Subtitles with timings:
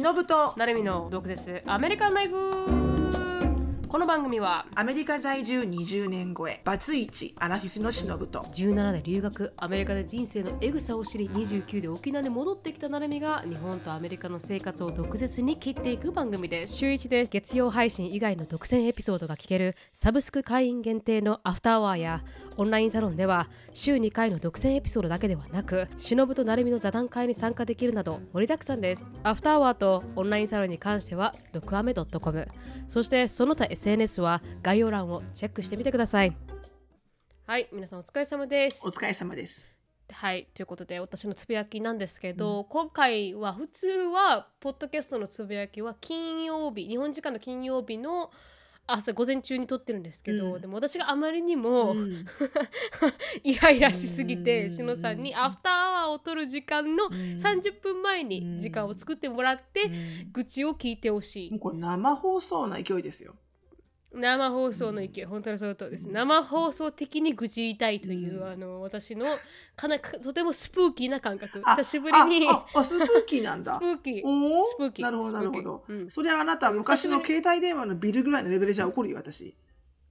[0.00, 1.62] 忍となるみの毒舌。
[1.66, 2.34] アメリカンライフ。
[3.86, 6.62] この番組はアメリカ在住20年超え。
[6.64, 8.38] バツイチアラフィフの忍と。
[8.40, 9.52] 17で留学。
[9.58, 16.72] アメリカで人生のエグさを知り29で沖縄に戻ってきたなるみが日本とアメリカの生活を毒舌に切っていく番組です。
[16.72, 17.30] 週1です。
[17.30, 22.24] 月曜配信以外の独占エピソードが聞けるサブスク会員限定のアフターワーや
[22.56, 29.04] オンラインサロンでは週2回の独占エピソードだけではなく忍となるみの座談会に参加できるなど盛りだくさんです。
[29.22, 32.48] アフターワーとオンラインサロンに関しては毒アメ .com
[32.88, 36.36] そしてその他 SNS は概要欄をチェックしてみてください。
[37.46, 38.86] はい皆さんお疲れ様です。
[38.86, 39.76] お疲れ様です。
[40.10, 48.30] はいということで私のつぶやきなんですけど、今回は普通はポッドキャストのつぶやきは金曜日日本時間の金曜日の
[48.86, 50.60] 朝午前中に撮ってるんですけど、うん。
[50.60, 52.26] でも私があまりにも、うん。
[53.44, 54.70] イライラしすぎて、うん。
[54.70, 55.22] しのさん。
[55.22, 57.12] にアフターアワーを撮る時間のん。
[57.12, 60.32] 30分前に時間を作ってもらって、うん。
[60.32, 61.50] 愚痴を聞いてほしい。
[61.50, 63.34] もうこれ生放送の勢いですよ
[64.14, 66.08] 生放送の意見、本当にその通りです。
[66.08, 69.26] 生放送的に愚痴言いたいという、あの私の
[69.74, 71.62] かなとてもスプーキーな感覚。
[71.64, 72.48] あ久しぶりに。
[72.48, 73.74] あスプーキーなんだ。
[73.76, 74.64] スプーキー。
[74.64, 75.04] スプーキー。
[75.04, 76.10] なるほどなるほど、うん。
[76.10, 79.54] それはあなた昔の携帯電話のビルぐらいのレベルじゃ怒るよ私。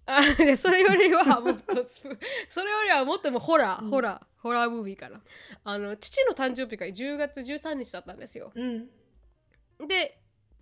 [0.07, 2.17] あでそれよりはもっとスプ
[2.49, 5.21] それよりはもっともホラー、ホラー、ホラームービーから。
[5.63, 8.51] あの父の誕生日が10月13日だったんですよ。
[8.55, 8.89] うん。
[9.87, 10.20] で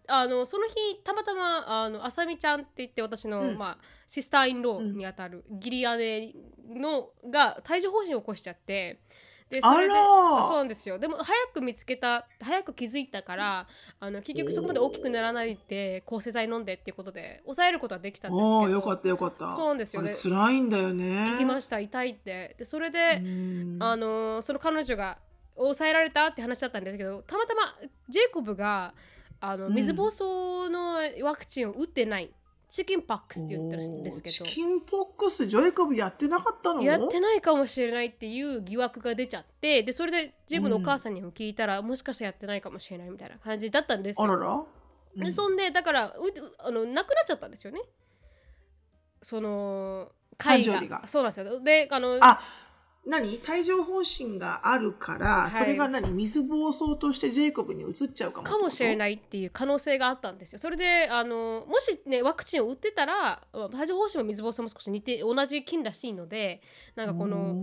[0.09, 3.57] あのその日たまたまあのあさみちゃんって言って私の、うん。
[3.57, 6.33] まあ、シスターインローにあたる義理姉
[6.69, 8.99] のが帯状疱疹を起こしちゃって
[9.49, 10.99] でそれでそうなんですよ。
[10.99, 13.67] でも早く見つけた早く気づいたから
[13.99, 19.51] あの結局そこまで大きくならないで抗生剤飲んでっていうことで抑えることはできたんですけどよかったよかった。
[19.53, 20.03] そうなんですよ。
[20.03, 21.05] ね辛いんだよね。
[21.33, 22.55] 聞きました痛いって。
[22.59, 23.77] でそれで、うん。
[23.79, 25.17] あのその彼女が
[25.55, 27.75] 抑えられたって話だったんですけどたまたま
[28.07, 28.93] ジェイコブが
[29.41, 32.29] あのうん水疱瘡のワクチンを打ってない、
[32.67, 36.83] チキンパックスって言ってるんですけおーチどキンポックスジョイコブやってなかったの？
[36.83, 44.25] やってないかもしれないっていう疑惑が出ちゃってでそれでジェのお母さんにも聞いたら、もしかしたらやってないかもしれないみたいな感じだったんですよ。
[44.25, 44.49] あらら、
[45.15, 45.23] うん。
[45.23, 46.13] でそんでだからう
[46.59, 47.81] あのなくなっちゃったんですよね。
[49.21, 51.01] その会が。
[51.07, 51.59] そうなんですよ。
[51.61, 52.39] であのあ
[53.05, 53.39] 何？
[53.49, 55.51] 帯状疱疹があるから、い。
[55.51, 56.11] それが何？
[56.11, 58.47] 水疱瘡としてジェイコブに移っちゃうかも。
[58.47, 60.59] かもしれいないっていう可能性があったんですよ。
[60.59, 66.61] それであのもしねワクチンを打ってたら帯状疱疹も水疱瘡も少し似て同じ菌らしいので
[66.95, 67.55] なんかこの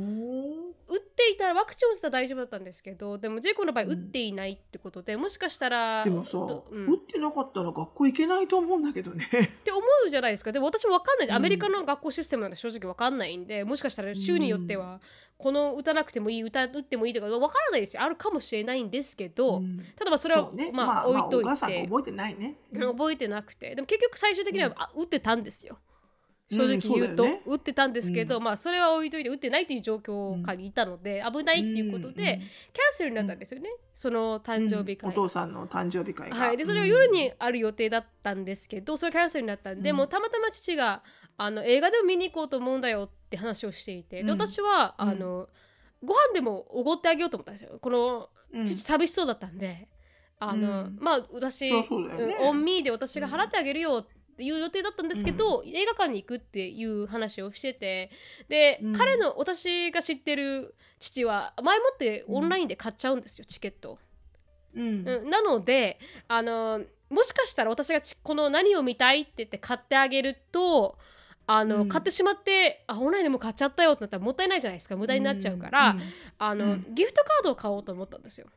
[0.89, 6.87] 打っていたらワクチンを打ってたら大丈夫だったんですけどでもジェイコブの場合打っていないってことで、もしかしたらでもさ、どうん。
[6.87, 9.25] 打ってなかったら学校行けないと思うんだけどね。
[9.25, 10.53] って思うじゃないですか。
[10.53, 15.01] でも私も分かんないアメリカの学校システムなんて正直分かんないんでもしかしたら州によっては
[15.39, 18.03] この打たなくてもいい打ってもいいとか分からないですよ。
[18.03, 19.79] あるかもしれないんですけど、うん。
[19.97, 20.71] ただまあそれはね。
[20.73, 23.75] まあ置いといお母さんがて、覚えてないね、覚えてなくて。
[23.75, 25.79] でも結局最終的には、あ打ってたんですよ
[26.49, 32.43] 正直言うと、うんそうね打ってたんですけど、まあそれは置いといて打ってないという状況下にいたので、危ないっていうことで、うんキャン
[32.93, 41.03] セルになったんですよね、その誕生日会、お父さんの誕生日会が、はい、でそれは夜にある予定だったんですけど、それキャンセルになったんで、もうたまたま父が
[41.37, 44.31] あの映画でも見に行こうと思うんだよって話をしていて、でうん。
[44.31, 45.49] 私はあの、
[46.03, 47.79] ご飯でもおごってあげようと思ったんですよ。
[47.81, 48.65] このうん。
[48.65, 49.89] 父寂しそうだったんで、
[50.39, 50.99] あのうん。
[51.01, 52.37] まあ私そうそうだよね。
[52.41, 58.11] うんオンミーで私が払ってあげるよっていう予定だったんですけど、映画館に行くっていう話をしてて
[58.49, 58.93] で、うん。
[58.93, 63.93] 彼の私が知ってる父は前もってオンラインで買っちゃうんですよ、チケット。
[63.93, 63.99] を。
[64.75, 65.09] うん。
[65.09, 65.99] うん、なので
[66.29, 70.99] あのもしかしたら私がちこの何を見たいって言って買ってあげると
[71.47, 71.89] あの、うん。
[71.89, 74.97] 買ってしまってあオンラインでも買っちゃったよってなったらもったいないじゃないですか。
[74.97, 76.01] 無駄になっちゃうから、うん。
[76.39, 76.95] あのうん。
[76.95, 78.49] ギフトカードを買おうと思ったんですよ。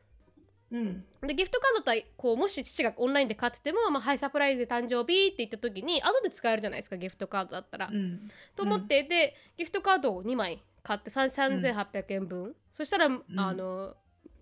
[0.72, 1.04] うん。
[1.22, 7.88] でギフトカードとはこうもし父がオンラインで買ってても、まあ、はいサプライズで誕生日って言った時に後で使えるじゃないですかギフトカードだったら。
[7.92, 8.28] うん。
[8.54, 13.94] と思って、でギフトカードを2枚買ってさん3800円分、そしたら、あの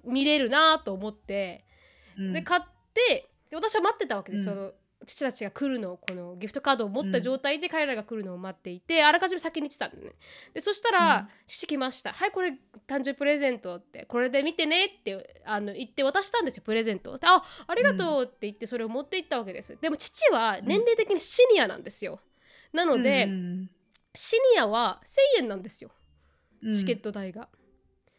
[0.04, 1.64] 見れるなと思って。
[2.18, 2.32] うん。
[2.32, 2.62] で買っ
[2.94, 4.56] てで私は待ってたわけです、うん。
[4.56, 4.72] その
[5.08, 10.12] 父たちが来るのをこのギフトカードを持った状態で彼らが来るのを待っていて、あらかじめ先に来てたんでね。
[10.52, 11.28] でそしたら、うん。
[11.46, 12.50] 父来ましたはいこれ
[12.86, 19.78] 誕生日プレゼントってこれで見てねってあの言って渡したんですよプレゼントであありがとうって言ってそれを持って行ったわけです。
[19.80, 22.20] でも父は年齢的にシニアなんですよ、
[22.72, 23.70] なので、うん
[24.14, 25.00] シニアは
[25.38, 25.90] 1000円なんですよ。
[26.62, 26.72] うん。
[26.72, 27.48] チケット代が、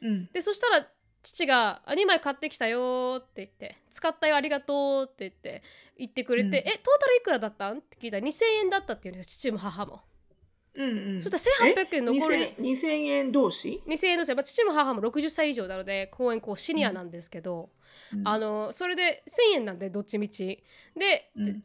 [0.01, 0.29] うん。
[0.31, 0.87] でそしたら
[1.21, 5.63] 父があ「2枚買ってきたよ」って言って「使ったよありがとう」って言って
[5.97, 7.73] 言ってくれて「うんえトータルいくらだった？
[7.73, 10.01] ん?」って聞いたら2000円だったっていうんです父も母も。
[10.75, 11.21] うんうん。
[11.21, 12.35] そしたら1800円残る。
[12.35, 17.69] え？2000, 2000円同士？2000円のせい、まあ、父も母も60歳以上なので公園こうシニアなんですけど、
[18.13, 18.25] うん。
[18.27, 20.63] あのそれで1000円なんでどっちみち。
[20.95, 21.63] で、うん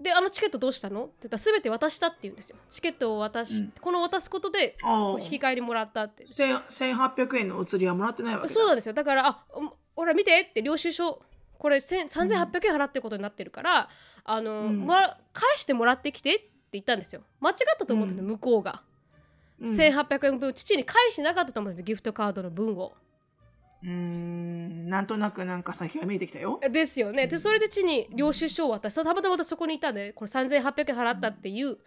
[0.00, 1.04] であのチケットどうしたの？
[1.04, 2.56] って言ったら全て渡したって言うんですよ。
[2.70, 3.72] チケットを渡し、うん。
[3.80, 4.76] この渡すことで
[5.20, 6.26] 引き換えにもらったって。
[6.26, 8.54] 千1800円のお釣りはもらってないわけだ。
[8.54, 8.92] そうなんですよ。
[8.92, 11.20] だからあうんほら見てって領収書。
[11.58, 13.88] これ1000 3800円払ってることになってるから、
[14.22, 14.78] あの、うん。
[14.78, 17.22] もら返してもらってきてって言ったんですよ。
[17.40, 18.28] 間違ったと思ってたの、うん。
[18.34, 18.82] 向こうが、
[19.60, 19.68] うん。
[19.74, 22.92] 1800円分父に返しなかったと思うんですギフトカードの分を
[23.82, 26.60] うーんなんとなくなんか先が見えてきたよ。
[26.70, 27.26] ですよね。
[27.26, 29.04] でそれで父に領収書を渡した。
[29.04, 31.78] たまたま私そこにいたんでこの3800円払ったっていう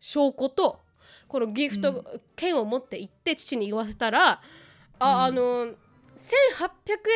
[0.00, 0.80] 証拠と
[1.28, 2.04] このギフト
[2.36, 4.40] 券を持って行って父に言わせたら、
[4.98, 5.74] ああの1800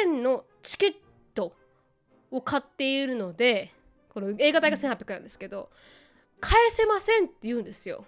[0.02, 0.94] 円のチケッ
[1.34, 1.55] ト
[2.31, 3.73] を買っているので
[4.08, 5.70] この映画代が1800円なんですけど
[6.40, 8.05] 返せませんって言うんですよ。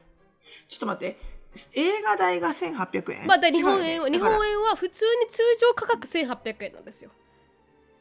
[0.66, 1.18] ちょっと待って
[1.74, 3.26] 映画代が1800円。
[3.26, 7.10] まあ、だ日本円は、日本円は普通に通常価格1800円なんですよ。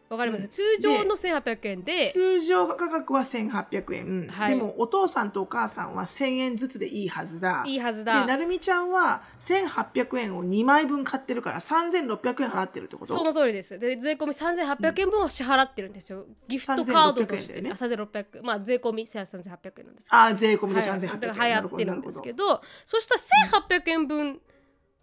[0.10, 0.50] わかります、うん。
[0.50, 2.10] 通常の1800円で。
[2.10, 4.56] 通常価格は1800円、はい。
[4.56, 7.64] でもお父さんとお母さんは1000円ずつでいいはずだ。
[7.66, 8.26] いいはずでだ。
[8.26, 13.14] なるみちゃんは1800円を2枚分買ってるから3600円払ってるってこと？
[13.14, 13.78] その通りです。
[13.78, 16.26] で税込み3800円分を支払ってるんですよ。
[16.48, 20.08] ギフトカードとして、3600円だよねあ3600まあ税込み3800円なんです。
[20.12, 20.90] ああ税込みではい。
[21.00, 24.40] 3800円、だから流行ってるんですけどど、そしたら1800円分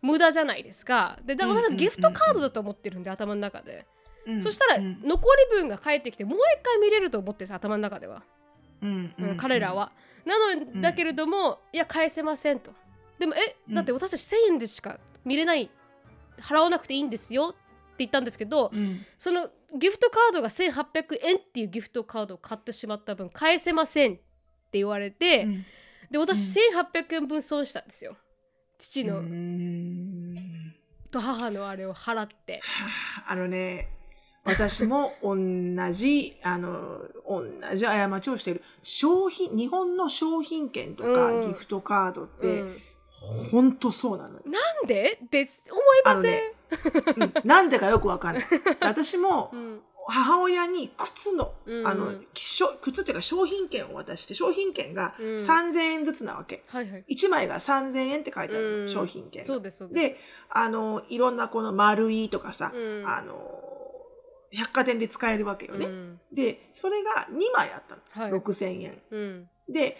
[0.00, 1.16] 無駄じゃないですか。
[1.24, 3.86] で、私たちギフトカードだと思ってるんで、頭の中で。
[4.40, 5.00] そしたらうん。
[5.04, 8.22] 残り分が返ってきて、もう一回見れると思ってるんです、頭の中では。
[8.82, 9.14] うん。
[9.18, 9.30] うん。
[9.30, 9.92] うん彼らは。
[10.24, 12.72] なのだけれども、いや、返せませんと。
[13.18, 15.70] でも、え、だって私たち1000円でしか見れない、
[16.38, 17.58] 払わなくていいんですよって
[17.98, 19.04] 言ったんですけど、うん。
[19.18, 24.22] そのギフトカードが1800円っていうギフトカードを買ってしまった分返せませんって
[24.72, 25.64] 言われて、うん。
[26.10, 28.16] で私1800円分損したんですよ。
[28.78, 30.34] 父の、うん。
[31.10, 32.60] と母のあれを払って。
[33.26, 33.88] あのね
[34.44, 35.34] 私も同
[35.92, 37.44] じあの同
[37.74, 38.62] じ過ちをしている。
[38.82, 41.40] 商品日本の商品券とか、うん。
[41.40, 42.78] ギフトカードって、うん。
[43.50, 45.18] 本当そうなのよ、なんで？
[45.30, 46.42] です思いません、
[47.16, 47.32] うん。
[47.44, 48.44] なんでかよくわかんない。
[48.80, 49.80] 私もうん。
[50.06, 51.88] 母親に靴の,、うん。
[51.88, 55.26] あのしょ靴っていうか商品券を渡して商品券がうん。
[55.36, 57.04] 3000円ずつなわけ、はいはい。
[57.08, 59.46] 1枚が3000円って書いてある商品券が。
[59.46, 60.00] そうですそうです。
[60.00, 60.20] で
[60.50, 63.04] あのいろんなこの丸いとかさ、うん。
[63.08, 63.70] あの
[64.54, 66.20] 百貨店で使えるわけよね、うん。
[66.32, 68.40] でそれが2枚あったの、はい。
[68.40, 69.02] 6000円。
[69.10, 69.48] うん。
[69.68, 69.96] で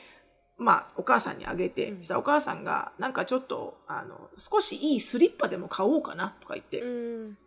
[0.57, 1.99] まあお母さんにあげて、うん。
[1.99, 7.39] そしたらお母さんがなんかちょっとあの少しいいスリッパでも買おうかなとか言って、うん。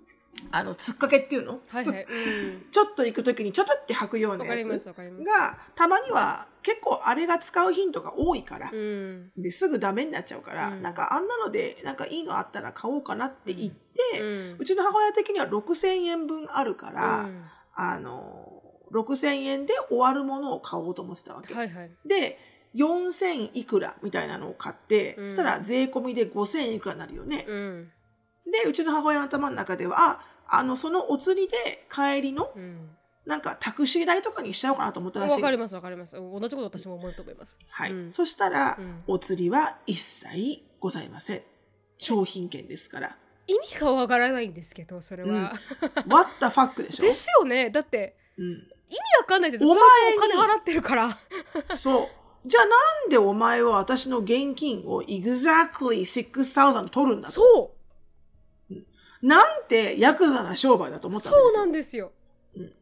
[0.51, 2.03] あのつっかけっていうの、はいはい。
[2.03, 2.67] うん。
[2.71, 9.31] ちょっと行く時にちょちょって履くようなやつがたまには結構あれが使う頻度が多いから、うん。
[9.37, 10.81] ですぐダメになっちゃうから、うん。
[10.81, 17.45] なんかあんなのでなんかいいのあったら買おうかなって言って、ううんちの母親的には6000円分あるから、うん。
[17.73, 18.61] あの
[18.91, 21.53] 6000円で終わるものを買おうと思ってたわけ。
[21.53, 21.91] はいはい。
[22.05, 22.37] で
[22.75, 25.29] 4000いくらみたいなのを買って、うん。
[25.29, 27.45] そしたら税込みで5000いくらになるよね。
[27.47, 27.91] うん。
[28.51, 30.19] でうちの母親の頭の中ではあ
[30.49, 32.96] あのそのお釣りで帰りのうん
[33.27, 35.35] なんかタクシー代とかにしちゃおうかなと思ったらしい。
[35.35, 36.15] わかりますわかります。
[36.15, 37.59] 同じこと私も思うと思います。
[37.67, 37.91] はい。
[37.91, 38.11] うん。
[38.11, 39.03] そしたら、うん。
[39.05, 41.41] お釣りは一切ございません。
[41.97, 43.17] 商品券ですから。
[43.47, 45.43] 意味がわからないんですけどそれは、うん。
[46.09, 47.03] What the fuck でしょ？
[47.03, 47.69] ですよね。
[47.69, 48.63] だってうん、意味
[49.19, 51.17] わかんないですよおそ前お金払ってるから。
[51.75, 52.03] そ
[52.45, 52.47] う。
[52.47, 52.75] じゃあな
[53.07, 57.33] んでお前は私の現金を exactly 6000取るんだと？
[57.33, 57.75] そ
[59.21, 61.49] なんてヤクザな商売だとう思ったんですよ。
[61.49, 62.11] そうなんですよ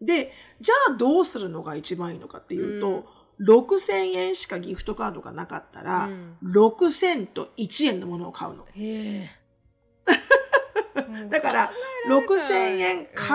[0.02, 3.06] でじゃあどうするのが一番いいのかっていうと、
[3.42, 6.38] 6000円しかギフトカードがなかったら、うん。
[6.44, 8.66] 6000と1円のものを買うの。
[11.30, 11.72] だから
[12.08, 12.90] もう考6000えられない。
[12.92, 13.26] 円必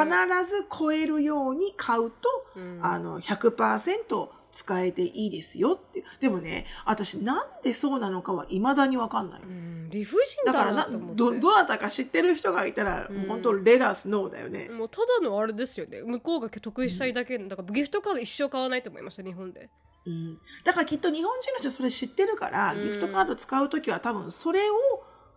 [0.50, 2.16] ず超えるように買うと、
[2.56, 2.80] うん。
[2.82, 13.16] あの100%使えていいですよってでもね私なんでそうなのかはいまだに分かんない、うん理不尽だだからなどどなたか知ってる人がいたら、うん。
[13.18, 16.02] もう本当レラスノーだよね、もうただのあれですよね。
[16.02, 17.36] 向こうが得意したいだけ。
[17.36, 19.68] のだからギフトカード一生買わないと思いました日本で。
[20.06, 22.80] うん、だからきっと日本人の人それ知ってるから、うん。
[22.80, 24.74] ギフトカード使う時は多分それを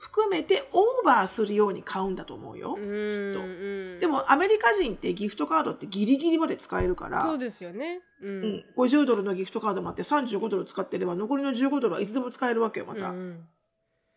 [0.04, 3.40] 含めてオーバーするように買うんだと思うよ、うんきっと。
[3.40, 7.22] うんでもアメリカ人ってギフトカードってギリギリまで使えるから。
[7.22, 8.02] そうですよね。
[8.22, 8.30] うん。
[8.30, 13.48] うん、50ドルのギフトカードもあって35ドル使ってれば残りの15ドルはいつでも使えるわけよまた、うん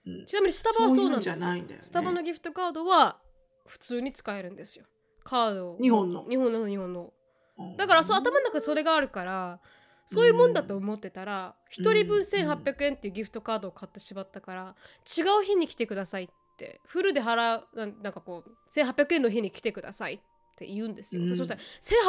[0.06, 0.26] うん。
[0.26, 1.34] ちなみにスタバはそうなんですよ。
[1.36, 1.86] そういうんじゃないんだよね。
[1.86, 3.18] スタバのギフトカードは
[3.66, 4.86] 普通に使えるんですよ。
[5.22, 5.78] カードを。
[5.78, 6.26] 日本の。
[6.28, 7.12] 日本の日本の。
[7.58, 7.76] うん。
[7.76, 9.60] だからそう頭の中にそれがあるから
[10.06, 20.18] そういうもんだと思ってたら、一1人分1800円っていうギフトカードを買ってしまったから、違う日に来てくださいってフルで払うなんかこう1800円の日に来てくださいっ
[20.56, 21.36] て言うんですよ、うん。
[21.36, 21.60] そしたら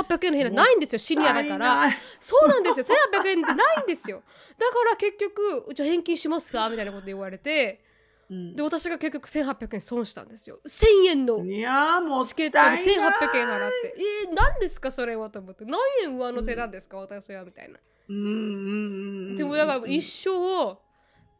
[0.06, 1.90] 1800円の日はないんですよシニアだから。
[2.20, 2.86] そうなんですよ。
[2.86, 4.24] 1800円ってないんですよ。
[4.58, 6.70] だから結局じゃあ返金しますか？
[6.70, 7.82] みたいなこと言われて
[8.30, 8.56] うん。
[8.56, 10.60] で私が結局1800円損したんですよ。
[10.66, 13.96] 1000円のいやーもチケットにったいない1800円払って。
[14.28, 15.66] えー、何ですかそれはと思って。
[15.66, 17.80] 何円上乗せなんですか、私はみたいな。
[18.10, 20.78] うんうんうんうんでもだから一生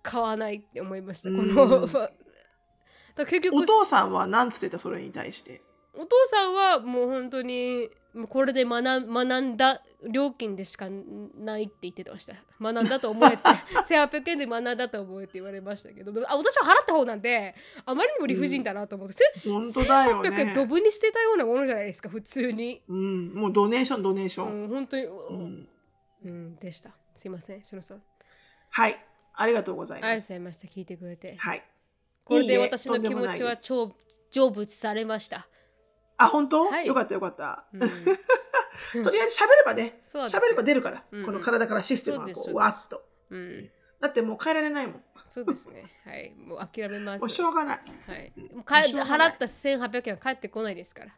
[0.04, 1.56] 買わないって思いました、うん。
[1.56, 5.62] こ のだ結局お父さんは何つってたそれに対して？
[5.98, 7.90] お父さんはもう本当に
[8.30, 10.88] これで学ん学んだ料金でしか
[11.40, 12.34] ないって言ってました。
[12.62, 13.44] 学んだと思え って
[13.94, 16.12] 1800円で学んだと思えって言われましたけど。
[16.28, 23.34] あ私は払った方なんであまりにも理不尽だなと思って、本当だよ1800円ねドブに捨てたようなものじゃないですか普通に、うん。
[23.34, 25.12] もうドネーションドネーション、うん、本当に、う
[26.26, 26.92] うんんでした。
[27.16, 28.04] すいませんしのさん。
[28.70, 29.04] はい。
[29.34, 30.68] ありがとうございありがとうますございました。
[30.68, 31.36] 聞いてくれて。
[31.38, 31.64] はい。
[32.24, 33.94] これで私の気持ちは成
[34.52, 35.48] 仏されました、
[36.18, 36.88] あ本当、はい。
[36.88, 37.80] よかったよかった、うん。
[39.04, 40.04] とりあえず喋ればね。
[40.08, 41.26] 喋れば出るから、うんうん。
[41.26, 43.04] この体からシステムがこうそうわっと。
[43.30, 45.04] うん、だってもう変えられないもん。
[45.30, 45.84] そうですね。
[46.06, 46.34] はい。
[46.36, 47.20] もう諦めます。
[47.20, 47.80] もうしょうがない。
[48.08, 51.16] はい、もうかしょう払った1800円は返ってこないですから。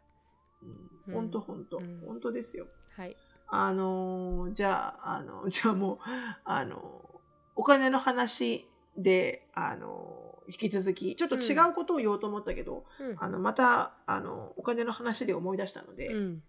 [1.06, 1.14] うん。
[1.14, 1.78] 本当本当。
[1.78, 2.00] うん。
[2.06, 2.66] 本当ですよ。
[2.96, 3.16] はい。
[3.52, 5.98] あのーじゃああのじゃあもう
[6.44, 7.18] あのー
[7.56, 13.16] お金の話であのー引き続きちょっと違うことを言おうと思ったけど、うん。
[13.18, 16.42] あのまたあのお金の話で思い出したので、うん、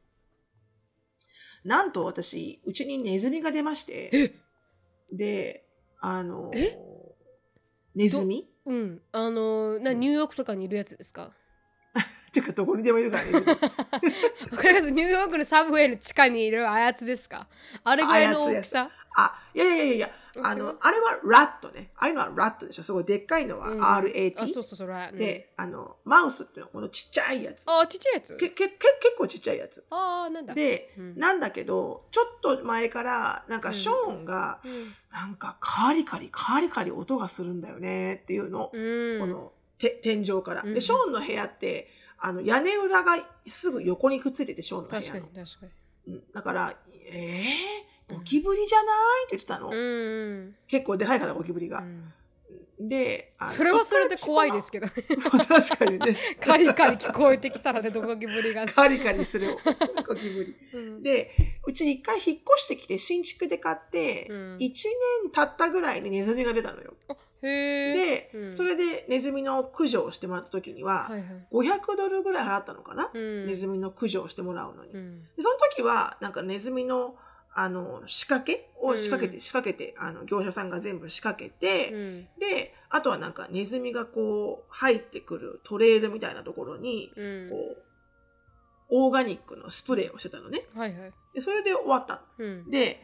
[1.64, 4.36] なんと私うちにネズミが出まして
[5.12, 5.66] で
[6.00, 6.52] あの
[7.96, 8.48] ネズミ？
[8.66, 11.32] うん、あのーなニューヨークとかにいるやつですか？
[12.30, 13.68] っていうかどこにでもいるからネズミわか
[14.70, 14.92] ります。
[14.92, 17.48] ニューヨークのサブウェイの地下にいるあやつですか？
[17.84, 18.90] あれぐらいの大きさ？
[19.16, 20.10] あいやいやいやいや
[20.42, 21.92] あのあれはラットね。
[21.98, 22.84] ああいうのはラットでしょ。
[22.84, 23.82] すごいでっかいのはうん。
[23.82, 27.66] RAT、あ、そうそうそう、らうんで、あのマウスっていうのはこのちっちゃいやつ。
[27.68, 28.38] あ、ちっちゃいやつ。
[28.38, 29.86] けけけ結構ちっちゃいやつ。
[29.92, 30.54] あー、なんだ。
[30.54, 31.20] で、うん。
[31.20, 34.60] なんだけどちょっと前からなんかショーンが、
[35.12, 38.22] なんかカリカリカリカリ音がするんだよね。
[38.24, 40.74] っていうの、うん、このて天井から、うん。
[40.74, 43.16] でショーンの部屋ってあの屋根裏が
[43.46, 45.66] すぐ横にくっついててショーンの部確かに屋の確か
[46.08, 46.14] に。
[46.14, 46.24] うん。
[46.34, 46.74] だから
[47.12, 49.26] えー、ゴキブリじゃない？
[49.28, 49.70] って言ってたの、
[50.68, 52.14] 結構でかいからゴキブリが、うん。
[52.84, 56.18] でそれはそれで怖いですけど確かにね。
[56.42, 58.66] カリカリ聞こえてきたらね、どこきぶりが。
[58.66, 59.56] カリカリする。
[60.08, 60.56] ゴキブリ。
[60.74, 61.04] うん。
[61.04, 61.32] で
[61.68, 64.58] うちに一回引っ越してきて新築で買って、うん。
[64.58, 66.96] 1年経ったぐらいにネズミが出たのよ。
[67.44, 68.52] で、うん。
[68.52, 71.48] それでネズミの駆除をしてもらった時には、はいはい。
[71.52, 73.46] 500ドルぐらい払ったのかな、うん。
[73.46, 74.92] ネズミの駆除をしてもらうのに。
[75.38, 77.16] その時はなんかネズミの
[77.54, 79.42] あの仕掛けを仕掛けて、うん。
[79.42, 82.28] 仕掛けてあの業者さんが全部仕掛けて、うん。
[82.40, 87.50] であとはなんかネズミがこう入ってくるトレールみたいなところに、うん。
[87.50, 87.84] こう
[88.94, 90.64] オーガニックのスプレーをしてたのね。
[90.76, 91.14] はいはい。
[91.34, 92.22] でそれで終わったの。
[92.40, 92.70] うん。
[92.70, 93.02] で、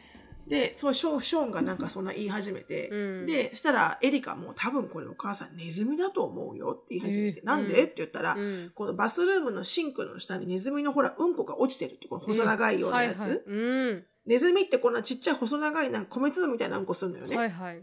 [0.48, 3.26] で、そうショーンショーンがなんかそんな言い始めて、うん。
[3.26, 8.70] で、したらエリカも多分これお母さんネズミだと思うよって言い始めて、えーなんで、うんって言ったら、うん。
[8.74, 13.18] このバスルームのシンクの下にネズミのほら、うんこが落ちてるって、この細長いようなやつ。
[13.20, 13.38] はいはい。
[13.46, 17.34] うんネズミってこんなちっちゃい細長いなんか米粒みたいなうんこするのよね。
[17.34, 17.82] はいはい。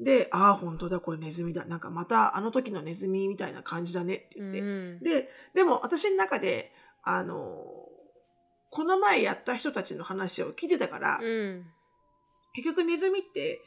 [0.00, 1.64] で、ああ、本当だ、これネズミだ。
[1.66, 4.60] なんかまたあの時のネズミみたいな感じだねって言って。
[4.60, 6.72] うんで、でも私の中で、
[7.04, 7.64] あの、
[8.70, 11.64] この前やった人たちの話を聞いてたから、うん
[12.56, 13.60] 結局ネズミって、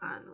[0.00, 0.32] あの、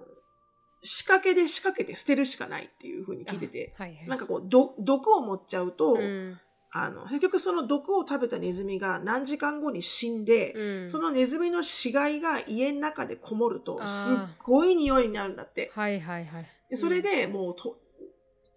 [0.82, 4.08] 仕掛けで仕掛けて捨てるしかないっていうふうに聞いてて、はいはい。
[4.08, 6.40] なんかこう、ど毒を持っちゃうと、うん
[6.72, 15.70] あの、結局その毒を食べたネズミが何時間後に死んで、うんそのネズミの死骸が家の中でこもると、すっごい匂いになるんだって。
[15.74, 16.46] はいはいはい。
[16.70, 17.78] でそれでもうと、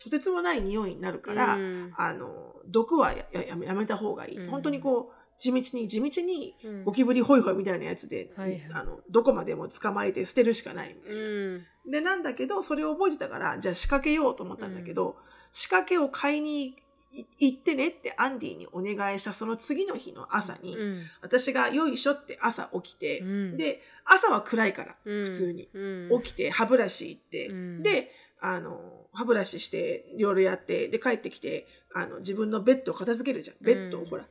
[0.04, 4.38] とてつもない匂いになるから、うんあの、毒はやややめた方がいい。
[4.38, 11.18] うん本当にこう、地道に地道にうんゴキブリホイホイみたいなやつで、はいはいあのどこまでも捕まえて捨てるしかないみたいな。
[11.18, 11.22] う
[11.58, 15.16] んでなんだけどそれを覚えてたからじゃあ仕掛けようと思ったんだけど、
[15.52, 16.76] 仕掛けを買いにい
[17.40, 20.98] 行ってねってアンディにお願いしたその次の日の朝に、うん。
[21.22, 23.58] 私がよいしょって朝起きて、うん。
[23.58, 25.70] で朝は暗いから、うん普通に。
[25.74, 26.22] うん。
[26.22, 27.84] 起きて歯ブラシ行って、うん。
[27.84, 28.12] で
[28.42, 33.58] あの歯ブラシしていろいろやってで帰ってきてあの自分のベッドを片付けるじゃん。
[33.62, 34.26] ベッドをほら、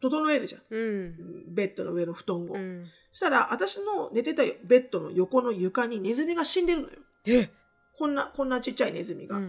[0.00, 0.62] 整えるじゃん。
[0.68, 1.54] うん。
[1.54, 2.78] ベッドの上の布団を、うん。
[2.78, 6.94] そしたら私の寝てたベッドの横の床にネズミが死んでるのよ。
[7.26, 7.48] え？
[7.96, 9.46] こんなこんなちっちゃいネズミが、うんう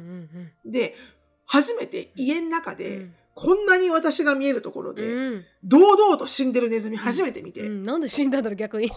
[0.67, 0.71] ん。
[0.71, 0.95] で
[1.45, 8.89] 初めて家の中で、うんこんなに私が見えるところで、うん堂々と死んでるネズミ初めて見て、うん、なんで死んだんだろう逆に。
[8.89, 8.95] こ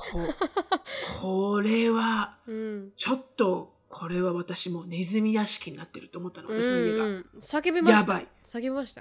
[1.21, 7.05] これは、うん、ちょっと、これは私もネズミ屋敷になってると思ったの、私の家が。
[7.05, 7.99] うんうん叫びました。
[7.99, 8.29] やばい。
[8.45, 9.01] 叫びました？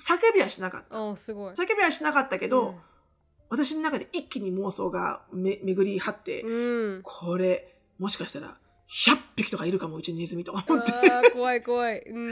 [0.00, 1.00] 叫びはしなかった。
[1.00, 1.52] おすごい。
[1.52, 2.74] 叫びはしなかったけど、うん
[3.50, 7.00] 私の中で一気に妄想がめ巡り張って、うん。
[7.02, 8.56] これ、もしかしたら、
[8.88, 10.90] 100匹とかいるかも、うちにネズミとか思って。
[11.34, 12.00] 怖い怖い。
[12.00, 12.30] うん。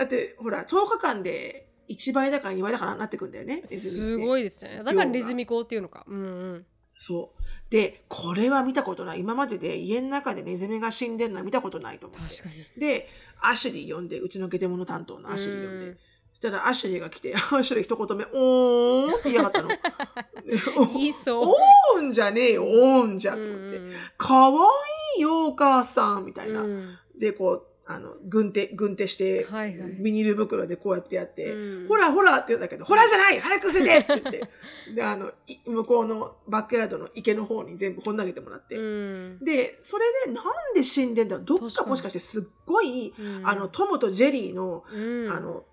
[0.00, 3.62] だって、ほら、10日間で1倍だから2倍だからなってくんだよね。
[3.66, 4.78] すごいですね。
[4.78, 6.06] だからネズミ講っていうのか。
[6.08, 6.66] うんうん。
[6.96, 7.42] そう。
[7.68, 9.20] で、これは見たことない。
[9.20, 12.34] 今までで家の中でネズミが死んでるのは見たことないと思って。
[12.34, 12.80] 確かに。
[12.80, 13.10] で、
[13.42, 15.86] アシュリー呼んで、うちのゲテモノ担当のアシュリー呼んで。
[15.88, 15.98] うん
[16.32, 19.68] そしたらアシュリーが来て、 アシュリー一言目、おーんって言いやがったの。
[20.96, 21.44] いいそう。
[21.96, 23.80] おーんじゃねえよ、おーんじゃと思って。
[24.16, 24.70] かわ
[25.16, 26.62] いいよ、お母さん、みたいな。
[26.62, 29.90] うんで、こう、あの、軍手、軍手して、はいはい。
[30.00, 31.88] ビニール袋でこうやってやって、うん。
[31.88, 34.50] ほらほらって言うんだけど、ほらじゃない早く捨ててって言って、
[34.94, 39.44] で、あの、い向こうのバックヤードの池の方に全部ほん投げてもらって、うん。
[39.44, 40.44] で、それでなん
[40.74, 43.48] で死んでんだどっ確かもしかしてすっごい、うん。
[43.48, 45.64] あの、トムとジェリーの、うん、あの、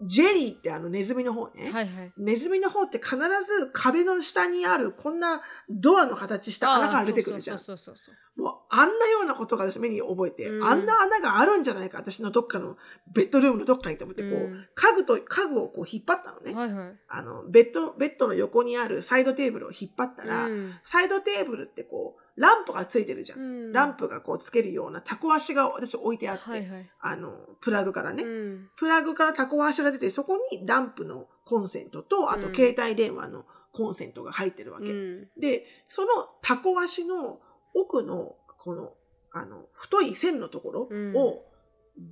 [0.00, 1.70] ジェリーってあのネズミの方ね。
[1.72, 2.12] はいはい。
[2.16, 7.58] ネズミの方って必ず壁の下にあるこんなドアの形した穴から出てくるじゃん。
[7.58, 12.76] そうそうそうそうもうあんなようなことが私目に覚えて、うんあんな穴があるんじゃないか、私のどっかの
[13.12, 16.54] ベッドルームのどっかにと思って、こう、うん家具と、家具をこう引っ張ったのね。
[16.54, 16.96] はいはい。
[17.08, 23.40] あの、ベッド、ベッドの横にあるサイドテーブルを引っ張ったら、うんサイドテーブルってこう、ランプがついてるじゃん。
[23.40, 26.90] うんランプがこうつけるようなタコ足が私置いてあって、はいはい。
[27.00, 28.22] あの、プラグからね。
[28.22, 34.90] うんプラグからタコ足が出て、そこにランプのコンセントと、あとうん携帯電話のコンセントが入ってるわけ。
[34.90, 36.08] うんで、その
[36.40, 37.40] タコ足の
[37.74, 38.94] 奥の、この、
[39.32, 41.44] あの、太い線のところうんを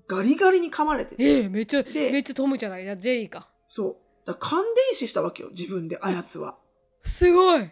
[0.09, 2.99] ガリガリに噛まれてて、ええめっちゃ、でめっちゃトムじゃない。
[2.99, 3.49] ジェリーか。
[3.67, 3.97] そう。
[4.27, 6.59] だ感電死したわけよ、自分で、あやつは。
[7.05, 7.71] すごい。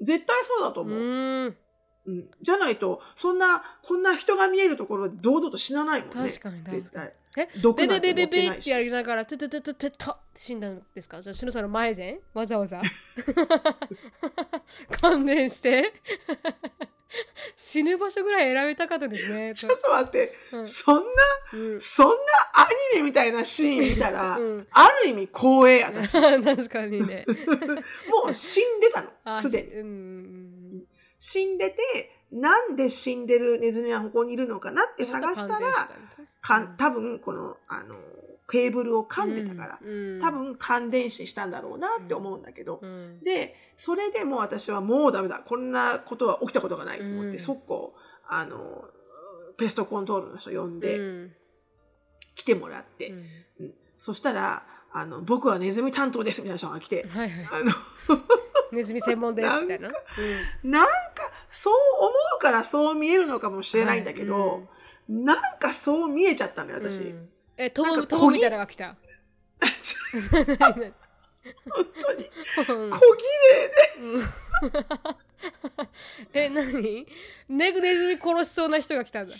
[0.00, 0.98] 絶対そうだとう思う。
[0.98, 1.56] ーん。
[2.06, 6.30] うん、じゃないと、そんな、こんな人が見えるところで堂々と死なないもんね。
[6.30, 7.12] 確かに絶対。
[7.36, 7.46] え？
[7.46, 12.80] ベ毒なんて持ってないしってやりながら、トゥトゥトゥトゥトゥトゥって死んだんですかじゃあ、しのさんの前でわざわざ。
[15.00, 15.92] 関連して。
[17.56, 19.54] 死ぬ場所ぐらい選びたかったですね。
[19.56, 21.02] ちょっと待って、うんそんな、
[21.54, 22.14] うんそんな
[22.54, 26.12] アニメみたいなシーン見たら、 うんある意味光栄、私。
[26.12, 27.24] 確かにね。
[28.08, 30.84] もう死んでたの、あすでに。
[31.18, 35.88] 死んでて、なんで死んでるネズミはここにいるのかなって探したら、
[36.40, 37.96] かん多分この、あの、
[38.48, 45.40] ケーブルを噛んでたから、うん多、分感電死したんだろうなって思うんだけど、うんで、それでもう私はもうダメだ。
[45.40, 47.38] こんなことは起きたことがないと思って、うん。
[47.38, 47.94] 速攻、
[48.28, 48.84] あの、
[49.56, 51.32] ペストコントロールの人呼んで、うん。
[52.34, 53.26] 来てもらって、うん。
[53.60, 53.74] うん。
[53.96, 57.48] そしたら、あの、僕はネズミ担当ですみたいな人が来て、はいはい。
[57.60, 57.72] あの、
[58.72, 59.90] ネズミ専門ですみたいな？
[60.62, 60.92] なんか、
[61.50, 64.68] そう思うからそう見えるのかもしれないんだけど、
[65.08, 67.02] なんかそう見えちゃったのよ、私。
[67.02, 68.96] うんえ、トム、なんかトムみたいなのが来た。
[71.70, 72.30] 本当に。
[72.68, 72.90] うん。
[72.90, 73.24] 小 綺
[76.32, 77.06] え、何？
[77.48, 79.28] ネグネズミ殺しそうな人が来たんだ。
[79.28, 79.32] 違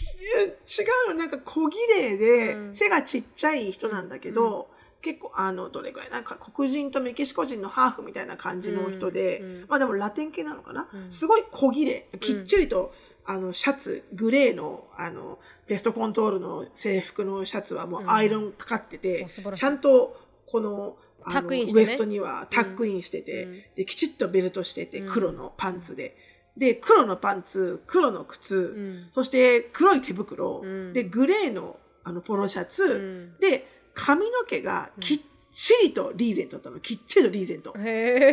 [1.07, 2.75] うの、なんか小綺麗で、うん。
[2.75, 4.71] 背がちっちゃい人なんだけど、
[5.03, 9.47] 結構、あの、どれくらい、なんか黒人とメキシコ人のハーフみたいな感じの人で、うん。
[9.47, 9.67] うん。
[9.69, 11.13] まあでもラテン系なのかな、うん。
[11.13, 12.09] すごい小綺麗。
[12.21, 12.95] きっちりと、
[13.27, 19.61] あの、シャツ、グレーの、あの、ペストコントロールの制服のシャツはもうアイロンかかってて、お素晴らしい。
[19.61, 21.67] ちゃんと、この、あのね。
[21.73, 23.63] ウエストにはタックインしてて、うん。
[23.75, 25.07] で、きちっとベルトしてて、うん。
[25.09, 26.17] 黒のパンツで。
[26.57, 29.09] で、黒のパンツ、黒の靴、うん。
[29.11, 30.93] そして黒い手袋、うん。
[30.93, 32.89] で、グレーのあのポロシャツ、う
[33.37, 33.41] ん。
[33.41, 36.79] で、髪の毛がきっちりとリーゼントだったの。
[36.79, 37.75] きっちりとリーゼント。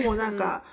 [0.08, 0.64] もうなんか、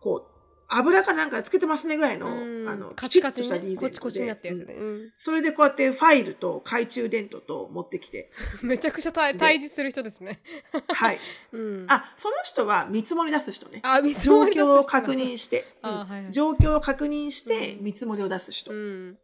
[0.00, 0.33] こう、
[0.68, 3.88] 油かなんかつけてますねぐらいの、うん、あの、カチカチしたリーゼントで。
[3.88, 4.74] コチコチになったやつね。
[4.74, 8.30] うんうんそれでこうやってファイルと懐中電灯と持ってきて。
[8.62, 10.40] めちゃくちゃ対対峙する人ですね。
[10.88, 11.18] はい。
[11.52, 13.80] うん、あ、その人は見積もり出す人ね。
[13.82, 18.72] あ、見積状もり出す人況を確認して、あうんはいはい状況を確認してうん見積もりを出す人。
[18.72, 19.18] うん。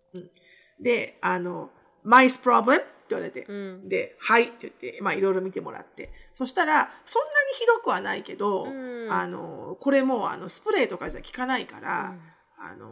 [0.79, 1.71] で、あの、
[2.05, 2.83] mice problem?
[3.11, 3.89] 言われて、うん。
[3.89, 6.13] で、はいって言って、まあいろいろ見てもらって。
[6.33, 9.13] そしたら、そんなにひどくはないけど、うん。
[9.13, 12.15] あの、これもうあのスプレーとかじゃ効かないから、
[12.59, 12.87] あの、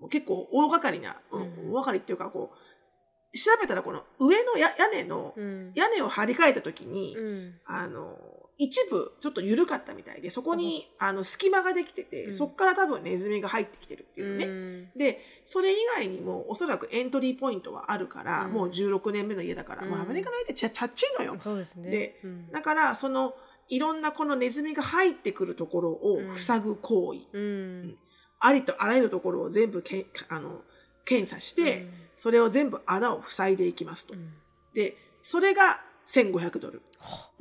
[0.00, 1.42] もう結構大掛かりな、うん。
[1.42, 5.72] 大掛かりっていうかこう、調べたらこの上のや屋根の、うん。
[5.74, 7.60] 屋根を張り替えた時に、うん。
[7.66, 8.16] あの、
[8.58, 12.32] 一部ちょっと緩かったみたいで、そこに、あの隙間ができてて、うん。
[12.32, 14.44] そこから多分ネズミが入ってきてるっていうね。
[14.46, 14.98] うん。
[14.98, 18.52] で、それ以外にもおそらくエントリーポイントはあるから、うん。
[18.52, 19.90] もう16年目の家だから、うん。
[19.90, 21.36] もうアメリカの家ってちゃちゃっちいのよ。
[21.38, 21.90] そうですね。
[21.90, 22.50] でうん。
[22.50, 23.34] だから、その、
[23.68, 27.98] いろんなこのネズミが入ってくるところを塞ぐ行為、うん。
[28.38, 30.62] ありとあらゆるところを全部けあの
[31.04, 34.14] 検査して、それを全部穴を塞いでいきますと。
[34.14, 34.32] うん。
[34.72, 36.80] で、それが1500ドル。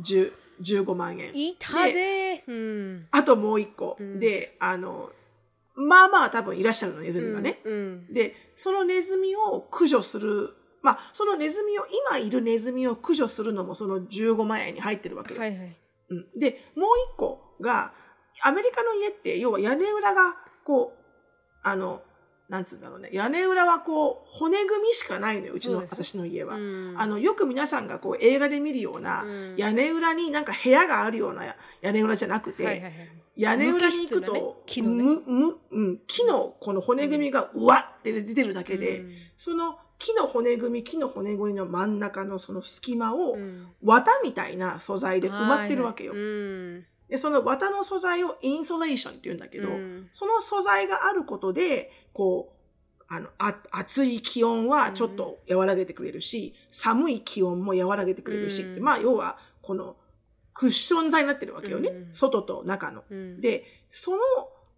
[0.02, 1.32] 10 15万円。
[1.36, 3.98] いたでうんあともう一個。
[4.00, 5.12] うんで、あの、
[5.76, 7.60] まあまあ多分いらっしゃるの、ネズミがね。
[7.64, 15.40] うんで、そのネズミを駆除する、まあ、そのネズミを、今いるネズミを駆除するのもその15万円に入ってるわけよ。
[15.40, 15.78] はいはい
[16.10, 17.94] うん、で、もう一個が、
[18.44, 21.06] アメリカの家って、要は屋根裏が、こう、
[21.64, 22.02] あの、
[22.50, 23.10] なんつうんだろうね。
[23.12, 26.56] 屋根裏はこう、骨組みしかないのよ、うちの、私の家は。
[26.56, 26.94] うん。
[26.96, 29.56] あの、よく皆さんがこう、映画で見るような、うん。
[29.58, 31.44] 屋根裏になんか部屋があるような
[31.82, 32.94] 屋根裏じゃなくて、はいはいはい
[33.36, 35.04] 屋根裏に行く無機質なねと、木のね。
[35.04, 39.12] むむうん、木のこの骨組みがうわって出てるだけで、うん。
[39.36, 43.68] その木の骨組み、木の骨組みの真ん中のその隙間を、うん。
[43.84, 46.14] 綿みたいな素材で埋まってるわけよ。
[46.14, 46.30] はいはい。
[46.30, 46.34] う
[46.78, 50.10] んで、その綿の素材をインソレーションって言うんだけど、うん。
[50.12, 58.84] その素材があることで、こう、あの、あ暑い気温はちょっと和らげてくれるし、寒い気温も和らげてくれるしって、うん。
[58.84, 59.98] まあ、要は、この、
[60.54, 61.90] クッション材になってるわけよね。
[61.90, 62.14] うん。
[62.14, 63.04] 外と中の。
[63.10, 63.42] うん。
[63.42, 64.18] で、その、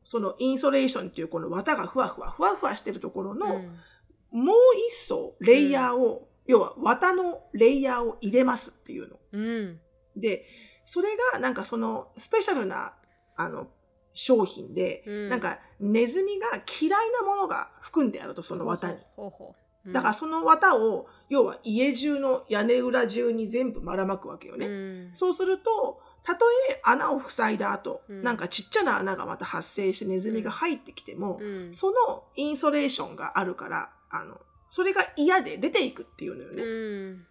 [0.03, 4.43] そのインソレーションっていうこの綿がふわふわ、ふわふわしてるところの、うん。
[4.43, 4.55] もう
[4.89, 9.19] 一層レイヤーを、要は綿のレイヤーを入れますっていうの。
[9.33, 9.79] うん。
[10.15, 10.45] で、
[10.87, 12.93] それがなんかそのスペシャルな、
[13.35, 13.67] あの、
[14.13, 15.29] 商品で、うん。
[15.29, 16.47] なんかネズミが
[16.81, 18.97] 嫌いなものが含んであると、その綿に。
[19.17, 19.53] ほうほ
[19.85, 24.65] うだからその綿を、要は家中の屋根裏中に全部ばらまくわけよね。
[24.65, 25.09] うん。
[25.13, 28.21] そうすると、たとえ穴を塞いだ後、うん。
[28.21, 31.73] なんかちっちゃな穴がまた発生してネズミが入ってきても、うん。
[31.73, 36.63] そのインソレーションがあるから、あの、それが嫌で出ていくっていうのよね。
[36.63, 37.27] うん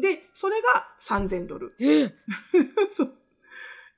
[0.00, 1.74] で、それが3000ドル。
[1.80, 2.12] え
[2.88, 3.14] そう。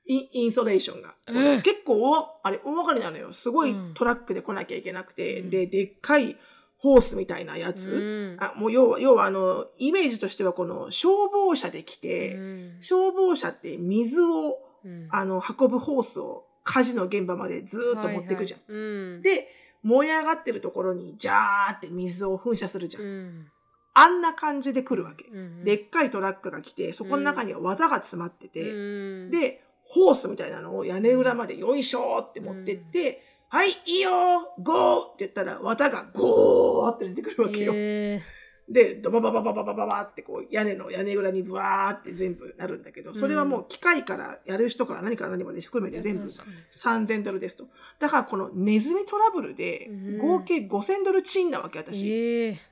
[0.05, 1.15] インインソレーションが。
[1.27, 3.31] え結構大、あれ、大掛かりなのよ。
[3.31, 6.35] すごいうんトラックで来なきゃいけなくて、うんで、でっかい
[6.77, 7.91] ホースみたいなやつ。
[7.91, 18.59] うんあもう要は、要はあの、イメージとしてはこの消防車で来て、うん消防車って水を、うんあの、運ぶホースを火事の現場までずーっと持ってくじゃん。
[18.61, 19.47] はいはいうんで、
[19.83, 23.51] 燃え上がってるところに、ジャーって水を噴射するじゃん。
[23.99, 25.25] うんあんな感じで来るわけ。
[25.25, 37.73] うんでっかいトラックが来て、そこの中には綿が詰まってて、うんで、ホースみたいなのを屋根裏までよいしょーって持ってって、はい、いいよーゴーって言ったら、綿がゴーって出てくるわけよ。
[37.75, 38.21] え
[38.69, 46.31] で、ドババババババババってこう、屋根の屋根裏にブワーって全部なるんだけど、それはもう機械からやる人から何から何まで含めて全部
[46.71, 47.65] 3000ドルですと。
[47.97, 52.07] だからこのネズミトラブルでうん合計5000ドルチンなわけ、私。
[52.07, 52.68] ええ